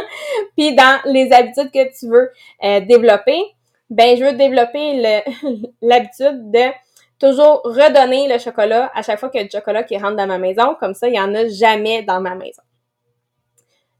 Puis 0.57 0.75
dans 0.75 0.99
les 1.05 1.31
habitudes 1.31 1.71
que 1.71 1.97
tu 1.97 2.07
veux 2.07 2.31
euh, 2.63 2.79
développer, 2.81 3.41
ben 3.89 4.17
je 4.17 4.23
veux 4.23 4.33
développer 4.33 5.01
l'habitude 5.81 6.51
de 6.51 6.71
toujours 7.19 7.61
redonner 7.63 8.27
le 8.27 8.39
chocolat 8.39 8.91
à 8.93 9.01
chaque 9.01 9.19
fois 9.19 9.29
qu'il 9.29 9.41
y 9.41 9.43
a 9.43 9.47
du 9.47 9.51
chocolat 9.51 9.83
qui 9.83 9.97
rentre 9.97 10.15
dans 10.15 10.27
ma 10.27 10.37
maison. 10.37 10.75
Comme 10.79 10.93
ça, 10.93 11.07
il 11.07 11.11
n'y 11.11 11.19
en 11.19 11.33
a 11.33 11.47
jamais 11.47 12.03
dans 12.03 12.19
ma 12.19 12.35
maison. 12.35 12.61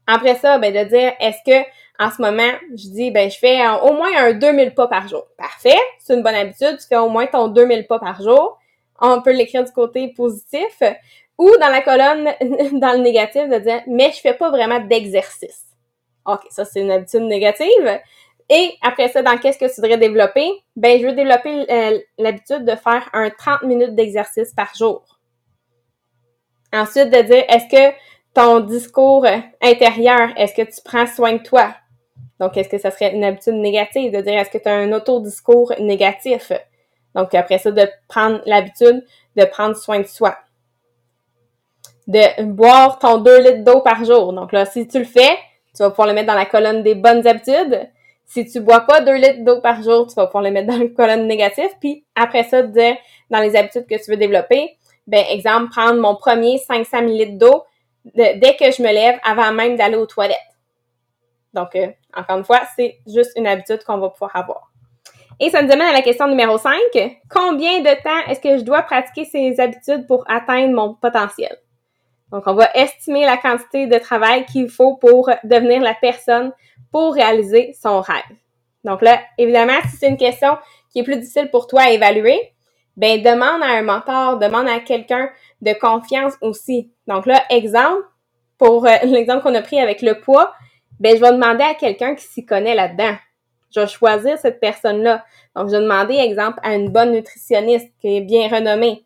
Après 0.06 0.36
ça, 0.36 0.58
ben 0.58 0.72
de 0.72 0.88
dire, 0.88 1.12
est-ce 1.20 1.38
que 1.44 1.66
en 1.98 2.10
ce 2.10 2.20
moment, 2.20 2.52
je 2.70 2.88
dis, 2.88 3.10
ben 3.10 3.30
je 3.30 3.38
fais 3.38 3.58
au 3.82 3.92
moins 3.94 4.10
un 4.18 4.32
2000 4.32 4.74
pas 4.74 4.86
par 4.86 5.08
jour. 5.08 5.26
Parfait, 5.38 5.78
c'est 5.98 6.14
une 6.14 6.22
bonne 6.22 6.34
habitude. 6.34 6.76
Tu 6.78 6.86
fais 6.86 6.98
au 6.98 7.08
moins 7.08 7.26
ton 7.26 7.48
2000 7.48 7.86
pas 7.86 7.98
par 7.98 8.20
jour. 8.20 8.58
On 9.00 9.22
peut 9.22 9.32
l'écrire 9.32 9.64
du 9.64 9.72
côté 9.72 10.08
positif. 10.08 10.82
Ou 11.38 11.50
dans 11.60 11.68
la 11.68 11.82
colonne, 11.82 12.24
dans 12.80 12.92
le 12.92 13.02
négatif, 13.02 13.48
de 13.48 13.58
dire, 13.58 13.82
mais 13.86 14.10
je 14.12 14.20
fais 14.20 14.34
pas 14.34 14.50
vraiment 14.50 14.80
d'exercice. 14.80 15.64
OK, 16.26 16.40
ça 16.50 16.64
c'est 16.64 16.80
une 16.80 16.90
habitude 16.90 17.22
négative. 17.22 18.00
Et 18.48 18.74
après 18.82 19.08
ça, 19.08 19.22
dans 19.22 19.36
qu'est-ce 19.38 19.58
que 19.58 19.66
tu 19.66 19.80
voudrais 19.80 19.98
développer? 19.98 20.48
Ben, 20.76 21.00
je 21.00 21.06
veux 21.06 21.12
développer 21.12 21.66
euh, 21.70 21.98
l'habitude 22.18 22.64
de 22.64 22.76
faire 22.76 23.08
un 23.12 23.30
30 23.30 23.62
minutes 23.62 23.94
d'exercice 23.94 24.52
par 24.54 24.72
jour. 24.74 25.02
Ensuite, 26.72 27.10
de 27.10 27.22
dire, 27.22 27.44
est-ce 27.48 27.68
que 27.68 27.94
ton 28.36 28.60
discours 28.60 29.26
intérieur, 29.62 30.28
est-ce 30.36 30.54
que 30.54 30.62
tu 30.62 30.80
prends 30.84 31.06
soin 31.06 31.32
de 31.32 31.42
toi? 31.42 31.74
Donc, 32.38 32.56
est-ce 32.58 32.68
que 32.68 32.76
ça 32.78 32.90
serait 32.90 33.14
une 33.14 33.24
habitude 33.24 33.54
négative 33.54 34.12
de 34.12 34.20
dire, 34.20 34.38
est-ce 34.38 34.50
que 34.50 34.58
tu 34.58 34.68
as 34.68 34.74
un 34.74 34.92
autodiscours 34.92 35.72
négatif? 35.80 36.52
Donc, 37.14 37.34
après 37.34 37.56
ça, 37.56 37.70
de 37.70 37.88
prendre 38.08 38.42
l'habitude 38.44 39.02
de 39.36 39.44
prendre 39.46 39.74
soin 39.74 40.00
de 40.00 40.06
soi 40.06 40.36
de 42.06 42.42
boire 42.44 42.98
ton 42.98 43.18
2 43.18 43.40
litres 43.40 43.64
d'eau 43.64 43.80
par 43.80 44.04
jour. 44.04 44.32
Donc 44.32 44.52
là, 44.52 44.64
si 44.64 44.86
tu 44.86 44.98
le 44.98 45.04
fais, 45.04 45.36
tu 45.74 45.82
vas 45.82 45.90
pouvoir 45.90 46.08
le 46.08 46.14
mettre 46.14 46.28
dans 46.28 46.34
la 46.34 46.46
colonne 46.46 46.82
des 46.82 46.94
bonnes 46.94 47.26
habitudes. 47.26 47.88
Si 48.24 48.44
tu 48.46 48.60
bois 48.60 48.80
pas 48.80 49.00
2 49.00 49.14
litres 49.14 49.44
d'eau 49.44 49.60
par 49.60 49.82
jour, 49.82 50.06
tu 50.06 50.14
vas 50.14 50.26
pouvoir 50.26 50.44
le 50.44 50.50
mettre 50.50 50.68
dans 50.68 50.78
la 50.78 50.88
colonne 50.88 51.26
négative. 51.26 51.70
Puis 51.80 52.04
après 52.14 52.44
ça, 52.44 52.62
de, 52.62 52.94
dans 53.30 53.40
les 53.40 53.56
habitudes 53.56 53.86
que 53.86 54.02
tu 54.02 54.10
veux 54.10 54.16
développer, 54.16 54.76
ben 55.06 55.24
exemple, 55.30 55.70
prendre 55.70 56.00
mon 56.00 56.14
premier 56.14 56.58
500 56.58 56.98
ml 56.98 57.38
d'eau 57.38 57.64
dès 58.14 58.56
que 58.58 58.70
je 58.70 58.82
me 58.82 58.92
lève 58.92 59.18
avant 59.24 59.52
même 59.52 59.76
d'aller 59.76 59.96
aux 59.96 60.06
toilettes. 60.06 60.38
Donc, 61.52 61.74
euh, 61.74 61.88
encore 62.14 62.38
une 62.38 62.44
fois, 62.44 62.60
c'est 62.76 62.98
juste 63.06 63.32
une 63.36 63.46
habitude 63.46 63.82
qu'on 63.84 63.98
va 63.98 64.10
pouvoir 64.10 64.34
avoir. 64.36 64.70
Et 65.40 65.50
ça 65.50 65.62
nous 65.62 65.70
amène 65.70 65.88
à 65.88 65.92
la 65.92 66.02
question 66.02 66.28
numéro 66.28 66.58
5. 66.58 66.72
Combien 67.30 67.80
de 67.80 68.02
temps 68.02 68.30
est-ce 68.30 68.40
que 68.40 68.58
je 68.58 68.62
dois 68.62 68.82
pratiquer 68.82 69.24
ces 69.24 69.60
habitudes 69.60 70.06
pour 70.06 70.24
atteindre 70.28 70.74
mon 70.74 70.94
potentiel? 70.94 71.56
Donc, 72.32 72.44
on 72.46 72.54
va 72.54 72.70
estimer 72.74 73.24
la 73.24 73.36
quantité 73.36 73.86
de 73.86 73.98
travail 73.98 74.44
qu'il 74.46 74.68
faut 74.68 74.96
pour 74.96 75.30
devenir 75.44 75.80
la 75.80 75.94
personne 75.94 76.52
pour 76.90 77.14
réaliser 77.14 77.74
son 77.80 78.00
rêve. 78.00 78.36
Donc 78.84 79.02
là, 79.02 79.20
évidemment, 79.36 79.78
si 79.90 79.96
c'est 79.96 80.08
une 80.08 80.16
question 80.16 80.56
qui 80.90 81.00
est 81.00 81.02
plus 81.02 81.16
difficile 81.16 81.50
pour 81.50 81.66
toi 81.66 81.82
à 81.82 81.90
évaluer, 81.90 82.52
ben 82.96 83.20
demande 83.20 83.62
à 83.62 83.76
un 83.76 83.82
mentor, 83.82 84.38
demande 84.38 84.68
à 84.68 84.80
quelqu'un 84.80 85.28
de 85.62 85.72
confiance 85.72 86.34
aussi. 86.40 86.90
Donc 87.06 87.26
là, 87.26 87.42
exemple, 87.50 88.04
pour 88.58 88.86
euh, 88.86 88.96
l'exemple 89.04 89.42
qu'on 89.42 89.54
a 89.54 89.62
pris 89.62 89.80
avec 89.80 90.02
le 90.02 90.20
poids, 90.20 90.52
ben 91.00 91.16
je 91.16 91.20
vais 91.20 91.32
demander 91.32 91.64
à 91.64 91.74
quelqu'un 91.74 92.14
qui 92.14 92.24
s'y 92.24 92.46
connaît 92.46 92.74
là-dedans. 92.74 93.16
Je 93.74 93.80
vais 93.80 93.86
choisir 93.86 94.38
cette 94.38 94.60
personne-là. 94.60 95.24
Donc, 95.54 95.68
je 95.68 95.76
vais 95.76 95.82
demander, 95.82 96.14
exemple, 96.14 96.58
à 96.62 96.74
une 96.74 96.88
bonne 96.88 97.12
nutritionniste 97.12 97.90
qui 98.00 98.16
est 98.16 98.20
bien 98.20 98.48
renommée 98.48 99.04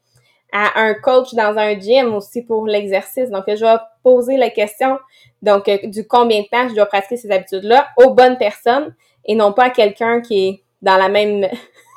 à 0.52 0.80
un 0.80 0.94
coach 0.94 1.34
dans 1.34 1.56
un 1.58 1.78
gym 1.78 2.14
aussi 2.14 2.42
pour 2.42 2.66
l'exercice. 2.66 3.30
Donc, 3.30 3.44
je 3.48 3.64
vais 3.64 3.78
poser 4.02 4.36
la 4.36 4.50
question 4.50 4.98
donc 5.42 5.68
euh, 5.68 5.78
du 5.84 6.06
combien 6.06 6.42
de 6.42 6.46
temps 6.46 6.68
je 6.68 6.74
dois 6.74 6.86
pratiquer 6.86 7.16
ces 7.16 7.30
habitudes-là 7.30 7.88
aux 7.96 8.10
bonnes 8.10 8.38
personnes 8.38 8.94
et 9.24 9.34
non 9.34 9.52
pas 9.52 9.64
à 9.64 9.70
quelqu'un 9.70 10.20
qui 10.20 10.48
est 10.48 10.62
dans 10.82 10.96
la 10.96 11.08
même 11.08 11.46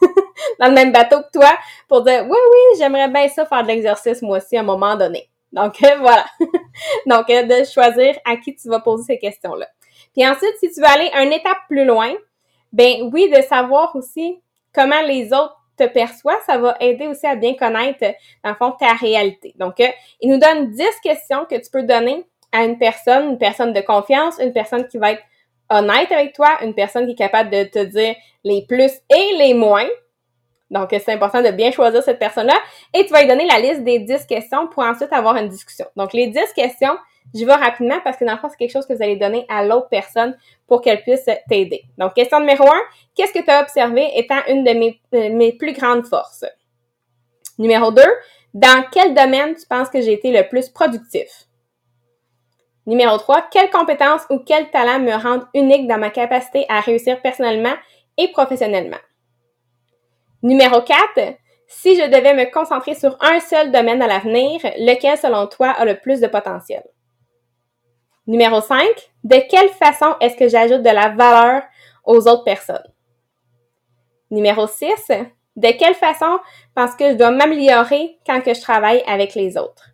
dans 0.59 0.67
le 0.67 0.73
même 0.73 0.91
bateau 0.91 1.21
que 1.21 1.37
toi 1.39 1.51
pour 1.87 2.03
dire 2.03 2.25
oui 2.29 2.37
oui 2.51 2.77
j'aimerais 2.77 3.07
bien 3.07 3.27
ça 3.29 3.45
faire 3.45 3.63
de 3.63 3.67
l'exercice 3.67 4.21
moi 4.21 4.37
aussi 4.37 4.57
à 4.57 4.61
un 4.61 4.63
moment 4.63 4.95
donné. 4.95 5.29
Donc 5.51 5.81
euh, 5.83 5.95
voilà. 5.99 6.25
donc 7.05 7.29
euh, 7.29 7.43
de 7.43 7.63
choisir 7.65 8.15
à 8.25 8.37
qui 8.37 8.55
tu 8.55 8.69
vas 8.69 8.79
poser 8.79 9.03
ces 9.03 9.19
questions-là. 9.19 9.67
Puis 10.13 10.27
ensuite 10.27 10.55
si 10.59 10.71
tu 10.71 10.81
veux 10.81 10.87
aller 10.87 11.11
une 11.21 11.33
étape 11.33 11.59
plus 11.67 11.85
loin, 11.85 12.13
ben 12.71 13.09
oui 13.13 13.29
de 13.29 13.41
savoir 13.41 13.95
aussi 13.95 14.41
comment 14.73 15.01
les 15.01 15.31
autres 15.33 15.57
te 15.77 15.87
perçois, 15.87 16.37
ça 16.45 16.57
va 16.57 16.75
aider 16.79 17.07
aussi 17.07 17.25
à 17.25 17.35
bien 17.35 17.55
connaître, 17.55 18.03
dans 18.43 18.51
le 18.51 18.55
fond, 18.55 18.71
ta 18.79 18.93
réalité. 18.93 19.53
Donc, 19.57 19.79
euh, 19.79 19.87
il 20.21 20.29
nous 20.29 20.39
donne 20.39 20.71
10 20.71 20.83
questions 21.01 21.45
que 21.49 21.55
tu 21.55 21.69
peux 21.71 21.83
donner 21.83 22.25
à 22.51 22.63
une 22.63 22.77
personne, 22.77 23.29
une 23.31 23.37
personne 23.37 23.73
de 23.73 23.81
confiance, 23.81 24.37
une 24.39 24.53
personne 24.53 24.87
qui 24.87 24.97
va 24.97 25.13
être 25.13 25.23
honnête 25.69 26.11
avec 26.11 26.33
toi, 26.33 26.49
une 26.61 26.75
personne 26.75 27.05
qui 27.05 27.13
est 27.13 27.15
capable 27.15 27.49
de 27.49 27.63
te 27.63 27.79
dire 27.79 28.15
les 28.43 28.65
plus 28.67 28.91
et 29.09 29.37
les 29.37 29.53
moins. 29.53 29.87
Donc, 30.73 30.89
c'est 30.91 31.13
important 31.13 31.41
de 31.41 31.51
bien 31.51 31.71
choisir 31.71 32.03
cette 32.03 32.19
personne-là. 32.19 32.57
Et 32.93 33.05
tu 33.05 33.13
vas 33.13 33.21
lui 33.21 33.29
donner 33.29 33.45
la 33.45 33.59
liste 33.59 33.83
des 33.83 33.99
10 33.99 34.25
questions 34.25 34.67
pour 34.67 34.83
ensuite 34.83 35.13
avoir 35.13 35.37
une 35.37 35.47
discussion. 35.47 35.85
Donc, 35.95 36.13
les 36.13 36.27
10 36.27 36.39
questions, 36.55 36.97
J'y 37.33 37.45
vais 37.45 37.53
rapidement 37.53 37.99
parce 38.03 38.17
que 38.17 38.25
dans 38.25 38.33
le 38.33 38.37
fond, 38.37 38.49
c'est 38.49 38.57
quelque 38.57 38.71
chose 38.71 38.85
que 38.85 38.93
vous 38.93 39.01
allez 39.01 39.15
donner 39.15 39.45
à 39.49 39.63
l'autre 39.63 39.87
personne 39.89 40.37
pour 40.67 40.81
qu'elle 40.81 41.01
puisse 41.01 41.25
t'aider. 41.49 41.83
Donc, 41.97 42.13
question 42.13 42.39
numéro 42.39 42.67
un, 42.67 42.81
qu'est-ce 43.15 43.33
que 43.33 43.43
tu 43.43 43.49
as 43.49 43.61
observé 43.61 44.07
étant 44.15 44.39
une 44.47 44.63
de 44.63 44.71
mes, 44.71 45.01
mes 45.29 45.53
plus 45.53 45.73
grandes 45.73 46.05
forces? 46.05 46.45
Numéro 47.57 47.91
deux, 47.91 48.01
dans 48.53 48.83
quel 48.91 49.13
domaine 49.13 49.55
tu 49.55 49.65
penses 49.67 49.89
que 49.89 50.01
j'ai 50.01 50.13
été 50.13 50.31
le 50.31 50.47
plus 50.47 50.69
productif? 50.69 51.47
Numéro 52.85 53.17
3, 53.17 53.47
quelles 53.49 53.69
compétences 53.69 54.23
ou 54.29 54.39
quels 54.39 54.69
talents 54.69 54.99
me 54.99 55.13
rendent 55.13 55.47
unique 55.53 55.87
dans 55.87 55.97
ma 55.97 56.09
capacité 56.09 56.65
à 56.67 56.81
réussir 56.81 57.21
personnellement 57.21 57.73
et 58.17 58.27
professionnellement? 58.31 58.97
Numéro 60.43 60.81
4, 60.81 61.37
si 61.67 61.95
je 61.95 62.05
devais 62.05 62.33
me 62.33 62.51
concentrer 62.51 62.95
sur 62.95 63.17
un 63.21 63.39
seul 63.39 63.71
domaine 63.71 64.01
à 64.01 64.07
l'avenir, 64.07 64.59
lequel 64.77 65.17
selon 65.17 65.47
toi 65.47 65.69
a 65.69 65.85
le 65.85 65.97
plus 65.97 66.19
de 66.19 66.27
potentiel? 66.27 66.83
Numéro 68.27 68.59
5, 68.59 68.85
de 69.23 69.37
quelle 69.49 69.69
façon 69.69 70.15
est-ce 70.19 70.35
que 70.35 70.49
j'ajoute 70.49 70.81
de 70.81 70.89
la 70.89 71.09
valeur 71.09 71.63
aux 72.03 72.27
autres 72.27 72.43
personnes? 72.43 72.93
Numéro 74.31 74.67
6, 74.67 75.11
de 75.55 75.71
quelle 75.77 75.95
façon 75.95 76.39
pense 76.75 76.95
que 76.95 77.11
je 77.11 77.15
dois 77.15 77.31
m'améliorer 77.31 78.17
quand 78.25 78.41
que 78.41 78.53
je 78.53 78.61
travaille 78.61 79.01
avec 79.07 79.35
les 79.35 79.57
autres? 79.57 79.91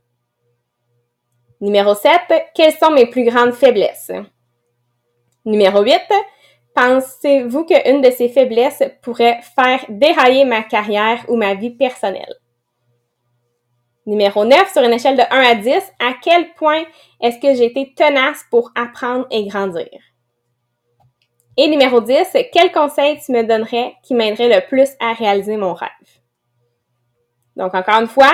Numéro 1.62 1.94
7, 1.94 2.12
quelles 2.56 2.74
sont 2.74 2.92
mes 2.92 3.06
plus 3.06 3.26
grandes 3.26 3.54
faiblesses? 3.54 4.12
Numéro 5.46 5.84
8, 5.84 5.94
pensez-vous 6.76 7.66
qu'une 7.66 8.02
de 8.02 8.12
ces 8.12 8.30
faiblesses 8.30 8.84
pourrait 9.02 9.40
faire 9.56 9.84
dérailler 9.90 10.46
ma 10.46 10.64
carrière 10.64 11.24
ou 11.28 11.36
ma 11.36 11.54
vie 11.56 11.72
personnelle? 11.72 12.36
Numéro 14.06 14.44
9, 14.44 14.72
sur 14.72 14.82
une 14.82 14.94
échelle 14.94 15.18
de 15.18 15.22
1 15.22 15.26
à 15.40 15.56
10, 15.56 15.72
à 16.00 16.14
quel 16.22 16.54
point 16.54 16.84
est-ce 17.22 17.38
que 17.40 17.54
j'ai 17.54 17.66
été 17.66 17.94
tenace 17.94 18.44
pour 18.50 18.72
apprendre 18.76 19.28
et 19.30 19.46
grandir? 19.46 19.88
Et 21.58 21.68
numéro 21.68 22.00
10, 22.02 22.38
quel 22.54 22.72
conseil 22.72 23.20
tu 23.20 23.34
me 23.34 23.44
donnerais 23.44 23.94
qui 24.02 24.16
m'aiderait 24.16 24.48
le 24.48 24.66
plus 24.68 24.90
à 25.00 25.14
réaliser 25.14 25.58
mon 25.58 25.74
rêve? 25.74 25.90
Donc, 27.56 27.76
encore 27.76 28.02
une 28.02 28.08
fois, 28.08 28.32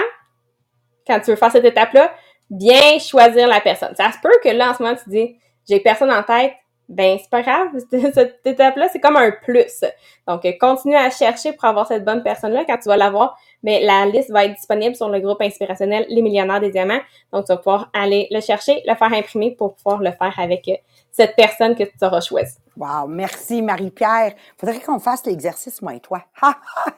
quand 1.07 1.19
tu 1.19 1.31
veux 1.31 1.35
faire 1.35 1.51
cette 1.51 1.65
étape-là, 1.65 2.13
bien 2.49 2.99
choisir 2.99 3.47
la 3.47 3.59
personne. 3.61 3.95
Ça 3.95 4.11
se 4.11 4.19
peut 4.21 4.37
que 4.43 4.49
là, 4.49 4.69
en 4.69 4.73
ce 4.75 4.83
moment, 4.83 4.95
tu 4.95 5.09
dis, 5.09 5.39
j'ai 5.67 5.79
personne 5.79 6.11
en 6.11 6.23
tête, 6.23 6.53
ben 6.89 7.17
c'est 7.19 7.29
pas 7.29 7.41
grave, 7.41 7.69
cette 8.13 8.41
étape-là, 8.45 8.89
c'est 8.91 8.99
comme 8.99 9.15
un 9.17 9.31
plus. 9.31 9.83
Donc, 10.27 10.45
continue 10.59 10.95
à 10.95 11.09
chercher 11.09 11.53
pour 11.53 11.65
avoir 11.65 11.87
cette 11.87 12.03
bonne 12.03 12.23
personne-là. 12.23 12.63
Quand 12.65 12.77
tu 12.77 12.89
vas 12.89 12.97
l'avoir, 12.97 13.37
mais 13.63 13.83
la 13.83 14.05
liste 14.05 14.31
va 14.31 14.45
être 14.45 14.55
disponible 14.55 14.95
sur 14.95 15.09
le 15.09 15.19
groupe 15.19 15.41
inspirationnel 15.41 16.05
Les 16.09 16.21
Millionnaires 16.21 16.59
des 16.59 16.71
Diamants. 16.71 17.01
Donc, 17.31 17.45
tu 17.45 17.51
vas 17.51 17.57
pouvoir 17.57 17.89
aller 17.93 18.27
le 18.31 18.41
chercher, 18.41 18.81
le 18.87 18.95
faire 18.95 19.13
imprimer 19.13 19.51
pour 19.51 19.75
pouvoir 19.75 20.01
le 20.01 20.11
faire 20.11 20.33
avec 20.37 20.69
cette 21.11 21.35
personne 21.35 21.75
que 21.75 21.83
tu 21.83 21.91
auras 22.01 22.21
choisie. 22.21 22.57
Wow, 22.75 23.07
merci 23.07 23.61
Marie-Pierre. 23.61 24.33
Faudrait 24.57 24.81
qu'on 24.81 24.99
fasse 24.99 25.25
l'exercice, 25.25 25.81
moi 25.81 25.95
et 25.95 26.01
toi. 26.01 26.23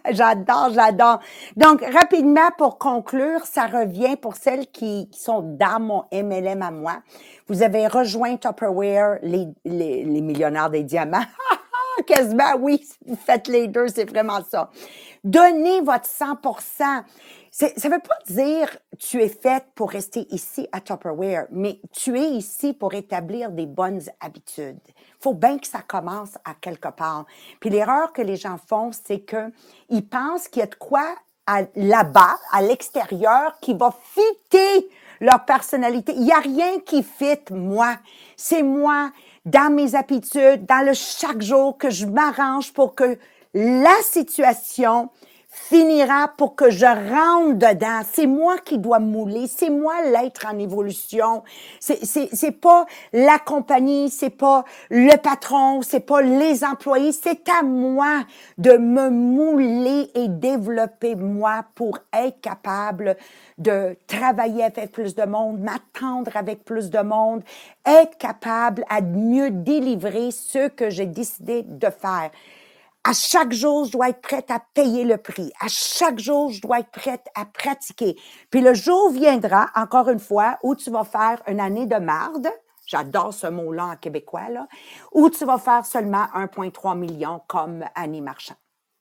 j'adore, 0.09 0.69
j'adore. 0.73 1.19
Donc, 1.55 1.81
rapidement, 1.81 2.49
pour 2.57 2.79
conclure, 2.79 3.45
ça 3.45 3.67
revient 3.67 4.15
pour 4.15 4.35
celles 4.35 4.67
qui, 4.67 5.09
sont 5.11 5.41
dans 5.41 5.79
mon 5.79 6.03
MLM 6.11 6.61
à 6.61 6.71
moi. 6.71 6.97
Vous 7.47 7.61
avez 7.61 7.87
rejoint 7.87 8.37
Tupperware, 8.37 9.19
les, 9.21 9.47
les, 9.65 10.03
les 10.03 10.21
millionnaires 10.21 10.69
des 10.69 10.83
diamants. 10.83 11.25
Quasiment, 12.05 12.55
oui, 12.59 12.85
faites 13.25 13.47
les 13.47 13.67
deux, 13.67 13.87
c'est 13.87 14.09
vraiment 14.09 14.39
ça. 14.49 14.69
Donnez 15.23 15.81
votre 15.81 16.05
100 16.05 16.37
ça 17.49 17.67
ne 17.89 17.95
veut 17.95 18.01
pas 18.01 18.19
dire 18.27 18.69
tu 18.99 19.19
es 19.19 19.29
faite 19.29 19.65
pour 19.73 19.89
rester 19.89 20.27
ici 20.29 20.67
à 20.71 20.79
Tupperware, 20.79 21.47
mais 21.49 21.81
tu 21.91 22.15
es 22.15 22.29
ici 22.29 22.73
pour 22.73 22.93
établir 22.93 23.49
des 23.49 23.65
bonnes 23.65 24.01
habitudes. 24.19 24.77
faut 25.19 25.33
bien 25.33 25.57
que 25.57 25.65
ça 25.65 25.79
commence 25.79 26.35
à 26.45 26.53
quelque 26.53 26.89
part. 26.89 27.25
Puis 27.59 27.71
l'erreur 27.71 28.13
que 28.13 28.21
les 28.21 28.35
gens 28.35 28.59
font, 28.67 28.91
c'est 28.91 29.21
que 29.21 29.51
ils 29.89 30.07
pensent 30.07 30.47
qu'il 30.47 30.59
y 30.59 30.63
a 30.63 30.67
de 30.67 30.75
quoi 30.75 31.15
là-bas, 31.75 32.37
à 32.51 32.61
l'extérieur, 32.61 33.57
qui 33.59 33.73
va 33.73 33.91
fitter 34.03 34.89
leur 35.19 35.45
personnalité. 35.45 36.13
Il 36.15 36.25
n'y 36.25 36.31
a 36.31 36.39
rien 36.39 36.79
qui 36.85 37.03
fit 37.03 37.39
moi. 37.51 37.95
C'est 38.35 38.63
moi, 38.63 39.11
dans 39.47 39.73
mes 39.73 39.95
habitudes, 39.95 40.65
dans 40.65 40.85
le 40.85 40.93
chaque 40.93 41.41
jour 41.41 41.77
que 41.77 41.89
je 41.89 42.05
m'arrange 42.05 42.73
pour 42.73 42.95
que 42.95 43.17
la 43.53 43.95
situation 44.03 45.09
finira 45.69 46.29
pour 46.37 46.55
que 46.55 46.69
je 46.69 46.85
rentre 46.85 47.55
dedans. 47.55 48.01
C'est 48.13 48.27
moi 48.27 48.57
qui 48.57 48.77
dois 48.77 48.99
mouler, 48.99 49.47
c'est 49.47 49.69
moi 49.69 49.93
l'être 50.11 50.45
en 50.45 50.57
évolution. 50.59 51.43
C'est 51.79 52.05
c'est 52.05 52.29
c'est 52.31 52.51
pas 52.51 52.85
la 53.11 53.39
compagnie, 53.39 54.09
c'est 54.09 54.29
pas 54.29 54.63
le 54.89 55.17
patron, 55.17 55.81
c'est 55.81 55.99
pas 55.99 56.21
les 56.21 56.63
employés, 56.63 57.11
c'est 57.11 57.49
à 57.49 57.63
moi 57.63 58.23
de 58.57 58.77
me 58.77 59.09
mouler 59.09 60.09
et 60.15 60.27
développer 60.27 61.15
moi 61.15 61.65
pour 61.75 61.99
être 62.13 62.39
capable 62.39 63.17
de 63.57 63.97
travailler 64.07 64.63
avec 64.63 64.91
plus 64.91 65.15
de 65.15 65.23
monde, 65.23 65.59
m'attendre 65.59 66.31
avec 66.35 66.63
plus 66.63 66.89
de 66.89 66.99
monde, 66.99 67.43
être 67.85 68.17
capable 68.17 68.85
à 68.89 69.01
mieux 69.01 69.49
délivrer 69.49 70.31
ce 70.31 70.69
que 70.69 70.89
j'ai 70.89 71.07
décidé 71.07 71.63
de 71.63 71.89
faire. 71.89 72.31
À 73.07 73.13
chaque 73.13 73.53
jour, 73.53 73.85
je 73.85 73.93
dois 73.93 74.09
être 74.09 74.19
prête 74.19 74.51
à 74.51 74.59
payer 74.73 75.05
le 75.05 75.15
prix. 75.15 75.53
À 75.61 75.69
chaque 75.69 76.19
jour, 76.19 76.51
je 76.51 76.59
dois 76.59 76.79
être 76.79 76.91
prête 76.91 77.25
à 77.35 77.45
pratiquer. 77.45 78.19
Puis 78.51 78.59
le 78.59 78.73
jour 78.73 79.11
viendra, 79.11 79.67
encore 79.77 80.09
une 80.09 80.19
fois, 80.19 80.57
où 80.61 80.75
tu 80.75 80.91
vas 80.91 81.05
faire 81.05 81.41
une 81.47 81.61
année 81.61 81.85
de 81.85 81.95
marde. 81.95 82.49
J'adore 82.85 83.33
ce 83.33 83.47
mot-là 83.47 83.85
en 83.85 83.95
québécois, 83.95 84.49
là. 84.49 84.67
Où 85.13 85.29
tu 85.29 85.45
vas 85.45 85.57
faire 85.57 85.85
seulement 85.85 86.25
1,3 86.35 86.97
million 86.97 87.41
comme 87.47 87.85
Annie 87.95 88.19
Marchand. 88.19 88.55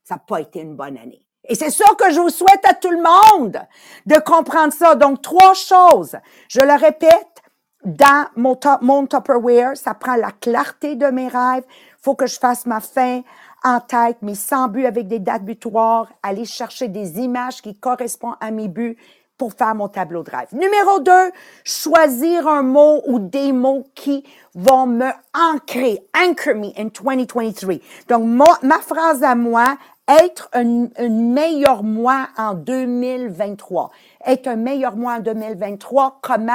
Ça 0.05 0.15
n'a 0.15 0.21
pas 0.25 0.41
été 0.41 0.61
une 0.61 0.77
bonne 0.77 0.99
année. 0.99 1.27
Et 1.49 1.57
c'est 1.57 1.71
ça 1.71 1.87
que 1.99 2.13
je 2.13 2.21
vous 2.21 2.31
souhaite 2.31 2.65
à 2.65 2.75
tout 2.75 2.93
le 2.93 3.03
monde 3.03 3.61
de 4.07 4.21
comprendre 4.21 4.73
ça. 4.73 4.95
Donc, 4.95 5.21
trois 5.21 5.55
choses. 5.55 6.17
Je 6.49 6.61
le 6.61 6.79
répète, 6.79 7.43
dans 7.85 8.27
mon, 8.37 8.55
top, 8.55 8.83
mon 8.83 9.07
Tupperware, 9.07 9.77
ça 9.77 9.95
prend 9.95 10.17
la 10.17 10.33
clarté 10.33 10.97
de 10.97 11.07
mes 11.07 11.29
rêves. 11.29 11.65
faut 12.03 12.15
que 12.15 12.27
je 12.27 12.39
fasse 12.39 12.67
ma 12.67 12.81
fin 12.81 13.23
en 13.65 13.81
tête, 13.81 14.19
mais 14.23 14.35
sans 14.35 14.69
but 14.69 14.87
avec 14.87 15.09
des 15.09 15.19
dates 15.19 15.45
butoirs, 15.45 16.09
aller 16.23 16.45
chercher 16.45 16.89
des 16.89 17.19
images 17.19 17.63
qui 17.63 17.75
correspondent 17.75 18.37
à 18.41 18.51
mes 18.51 18.69
buts 18.69 18.97
pour 19.39 19.53
faire 19.53 19.75
mon 19.75 19.89
tableau 19.89 20.23
de 20.23 20.31
rêve. 20.31 20.49
Numéro 20.53 21.01
deux, 21.01 21.31
choisir 21.65 22.49
un 22.49 22.63
mot 22.63 23.03
ou 23.07 23.19
des 23.19 23.53
mots 23.53 23.85
qui 23.95 24.25
vont 24.55 24.87
me 24.87 25.11
ancrer, 25.35 26.01
anchor 26.17 26.55
me 26.55 26.69
in 26.79 26.87
2023. 26.87 27.75
Donc, 28.09 28.25
ma, 28.63 28.79
phrase 28.79 29.23
à 29.23 29.35
moi, 29.35 29.77
être 30.09 30.49
un, 30.53 30.89
meilleur 31.09 31.83
moi 31.83 32.29
en 32.39 32.55
2023. 32.55 33.91
Être 34.27 34.49
un 34.49 34.57
meilleur 34.57 34.97
moi 34.97 35.15
en 35.15 35.21
2023, 35.21 36.21
comment? 36.23 36.53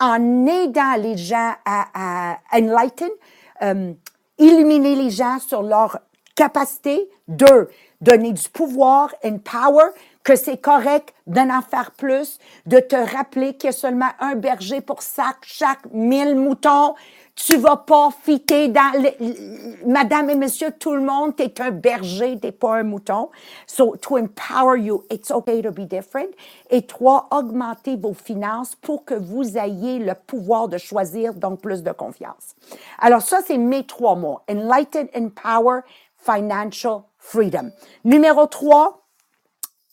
En 0.00 0.46
aidant 0.46 0.96
les 0.98 1.16
gens 1.16 1.52
à, 1.64 2.38
enlighten, 2.52 3.08
euh, 3.62 3.92
illuminer 4.38 4.96
les 4.96 5.10
gens 5.10 5.38
sur 5.38 5.62
leur 5.62 6.00
capacité. 6.36 7.10
Deux, 7.26 7.68
donner 8.00 8.32
du 8.32 8.48
pouvoir, 8.48 9.12
power, 9.44 9.90
que 10.22 10.36
c'est 10.36 10.58
correct 10.58 11.12
d'en 11.26 11.50
en 11.50 11.62
faire 11.62 11.90
plus, 11.90 12.38
de 12.66 12.78
te 12.78 12.94
rappeler 12.94 13.54
qu'il 13.54 13.68
y 13.68 13.70
a 13.70 13.72
seulement 13.72 14.10
un 14.20 14.36
berger 14.36 14.80
pour 14.80 15.02
chaque, 15.02 15.42
chaque 15.42 15.86
mille 15.92 16.36
moutons. 16.36 16.94
Tu 17.34 17.56
vas 17.58 17.76
pas 17.76 18.08
fitter 18.22 18.68
dans 18.68 18.92
madame 19.84 20.30
et 20.30 20.36
monsieur, 20.36 20.70
tout 20.70 20.94
le 20.94 21.02
monde, 21.02 21.36
t'es 21.36 21.60
un 21.60 21.70
berger, 21.70 22.38
t'es 22.40 22.50
pas 22.50 22.76
un 22.76 22.82
mouton. 22.82 23.28
So, 23.66 23.94
to 23.96 24.16
empower 24.16 24.78
you, 24.78 25.04
it's 25.10 25.30
okay 25.30 25.60
to 25.60 25.70
be 25.70 25.86
different. 25.86 26.30
Et 26.70 26.86
trois, 26.86 27.28
augmenter 27.30 27.96
vos 27.96 28.14
finances 28.14 28.74
pour 28.74 29.04
que 29.04 29.14
vous 29.14 29.58
ayez 29.58 29.98
le 29.98 30.14
pouvoir 30.14 30.68
de 30.68 30.78
choisir, 30.78 31.34
donc 31.34 31.60
plus 31.60 31.82
de 31.82 31.92
confiance. 31.92 32.54
Alors 32.98 33.20
ça, 33.20 33.40
c'est 33.46 33.58
mes 33.58 33.84
trois 33.84 34.14
mots. 34.14 34.38
Enlighten, 34.48 35.08
empower, 35.14 35.82
financial 36.26 37.02
freedom. 37.18 37.70
Numéro 38.04 38.46
trois, 38.46 39.06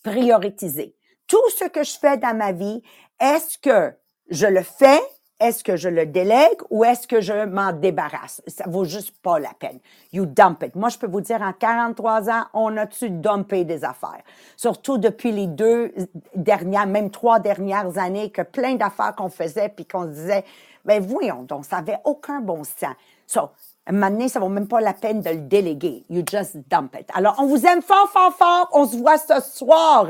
prioriser. 0.04 0.96
Tout 1.28 1.50
ce 1.58 1.66
que 1.66 1.84
je 1.84 1.98
fais 1.98 2.18
dans 2.18 2.36
ma 2.36 2.52
vie, 2.52 2.82
est-ce 3.20 3.58
que 3.58 3.94
je 4.30 4.48
le 4.48 4.64
fais? 4.64 5.00
Est-ce 5.40 5.64
que 5.64 5.76
je 5.76 5.90
le 5.90 6.06
délègue 6.06 6.60
ou 6.70 6.86
est-ce 6.86 7.08
que 7.08 7.20
je 7.20 7.46
m'en 7.46 7.74
débarrasse? 7.74 8.42
Ça 8.48 8.64
vaut 8.68 8.86
juste 8.86 9.14
pas 9.22 9.40
la 9.40 9.52
peine. 9.60 9.80
You 10.14 10.26
dump 10.26 10.64
it. 10.64 10.76
Moi, 10.76 10.90
je 10.90 10.98
peux 10.98 11.08
vous 11.08 11.22
dire, 11.22 11.42
en 11.42 11.52
43 11.52 12.30
ans, 12.30 12.46
on 12.54 12.78
a-tu 12.78 13.10
dumpé 13.10 13.66
des 13.66 13.84
affaires? 13.84 14.24
Surtout 14.56 14.98
depuis 14.98 15.32
les 15.32 15.48
deux 15.48 15.94
dernières, 16.36 16.88
même 16.88 17.10
trois 17.10 17.40
dernières 17.40 17.98
années, 17.98 18.32
que 18.32 18.42
plein 18.42 18.76
d'affaires 18.76 19.16
qu'on 19.16 19.30
faisait 19.30 19.70
puis 19.70 19.86
qu'on 19.86 20.06
disait, 20.06 20.46
ben 20.86 21.02
voyons 21.02 21.44
donc, 21.44 21.66
ça 21.66 21.78
avait 21.78 22.00
aucun 22.06 22.40
bon 22.40 22.64
sens. 22.64 22.96
So, 23.28 23.50
Maintenant, 23.92 24.28
ça 24.30 24.40
vaut 24.40 24.50
même 24.50 24.68
pas 24.68 24.80
la 24.80 24.94
peine 24.94 25.22
de 25.22 25.30
le 25.30 25.42
déléguer. 25.42 26.06
You 26.10 26.24
just 26.30 26.58
dump 26.70 26.96
it. 27.00 27.08
Alors, 27.14 27.36
on 27.40 27.48
vous 27.48 27.66
aime 27.66 27.82
fort, 27.82 28.10
fort, 28.10 28.34
fort. 28.34 28.70
On 28.72 28.88
se 28.88 28.96
voit 28.96 29.18
ce 29.18 29.42
soir 29.42 30.08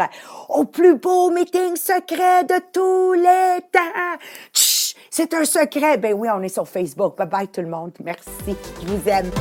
au 0.50 0.66
plus 0.66 0.96
beau 0.96 1.32
meeting 1.32 1.76
secret 1.76 2.44
de 2.44 2.62
tous 2.72 3.14
les 3.14 3.62
temps. 3.72 4.20
C'est 5.10 5.34
un 5.34 5.46
secret. 5.46 5.98
Ben 5.98 6.14
oui, 6.14 6.28
on 6.34 6.42
est 6.42 6.50
sur 6.50 6.68
Facebook. 6.68 7.18
Bye 7.18 7.28
bye 7.28 7.48
tout 7.48 7.62
le 7.62 7.68
monde. 7.68 7.94
Merci. 8.04 8.56
Je 8.82 8.88
vous 8.88 9.10
aime. 9.10 9.32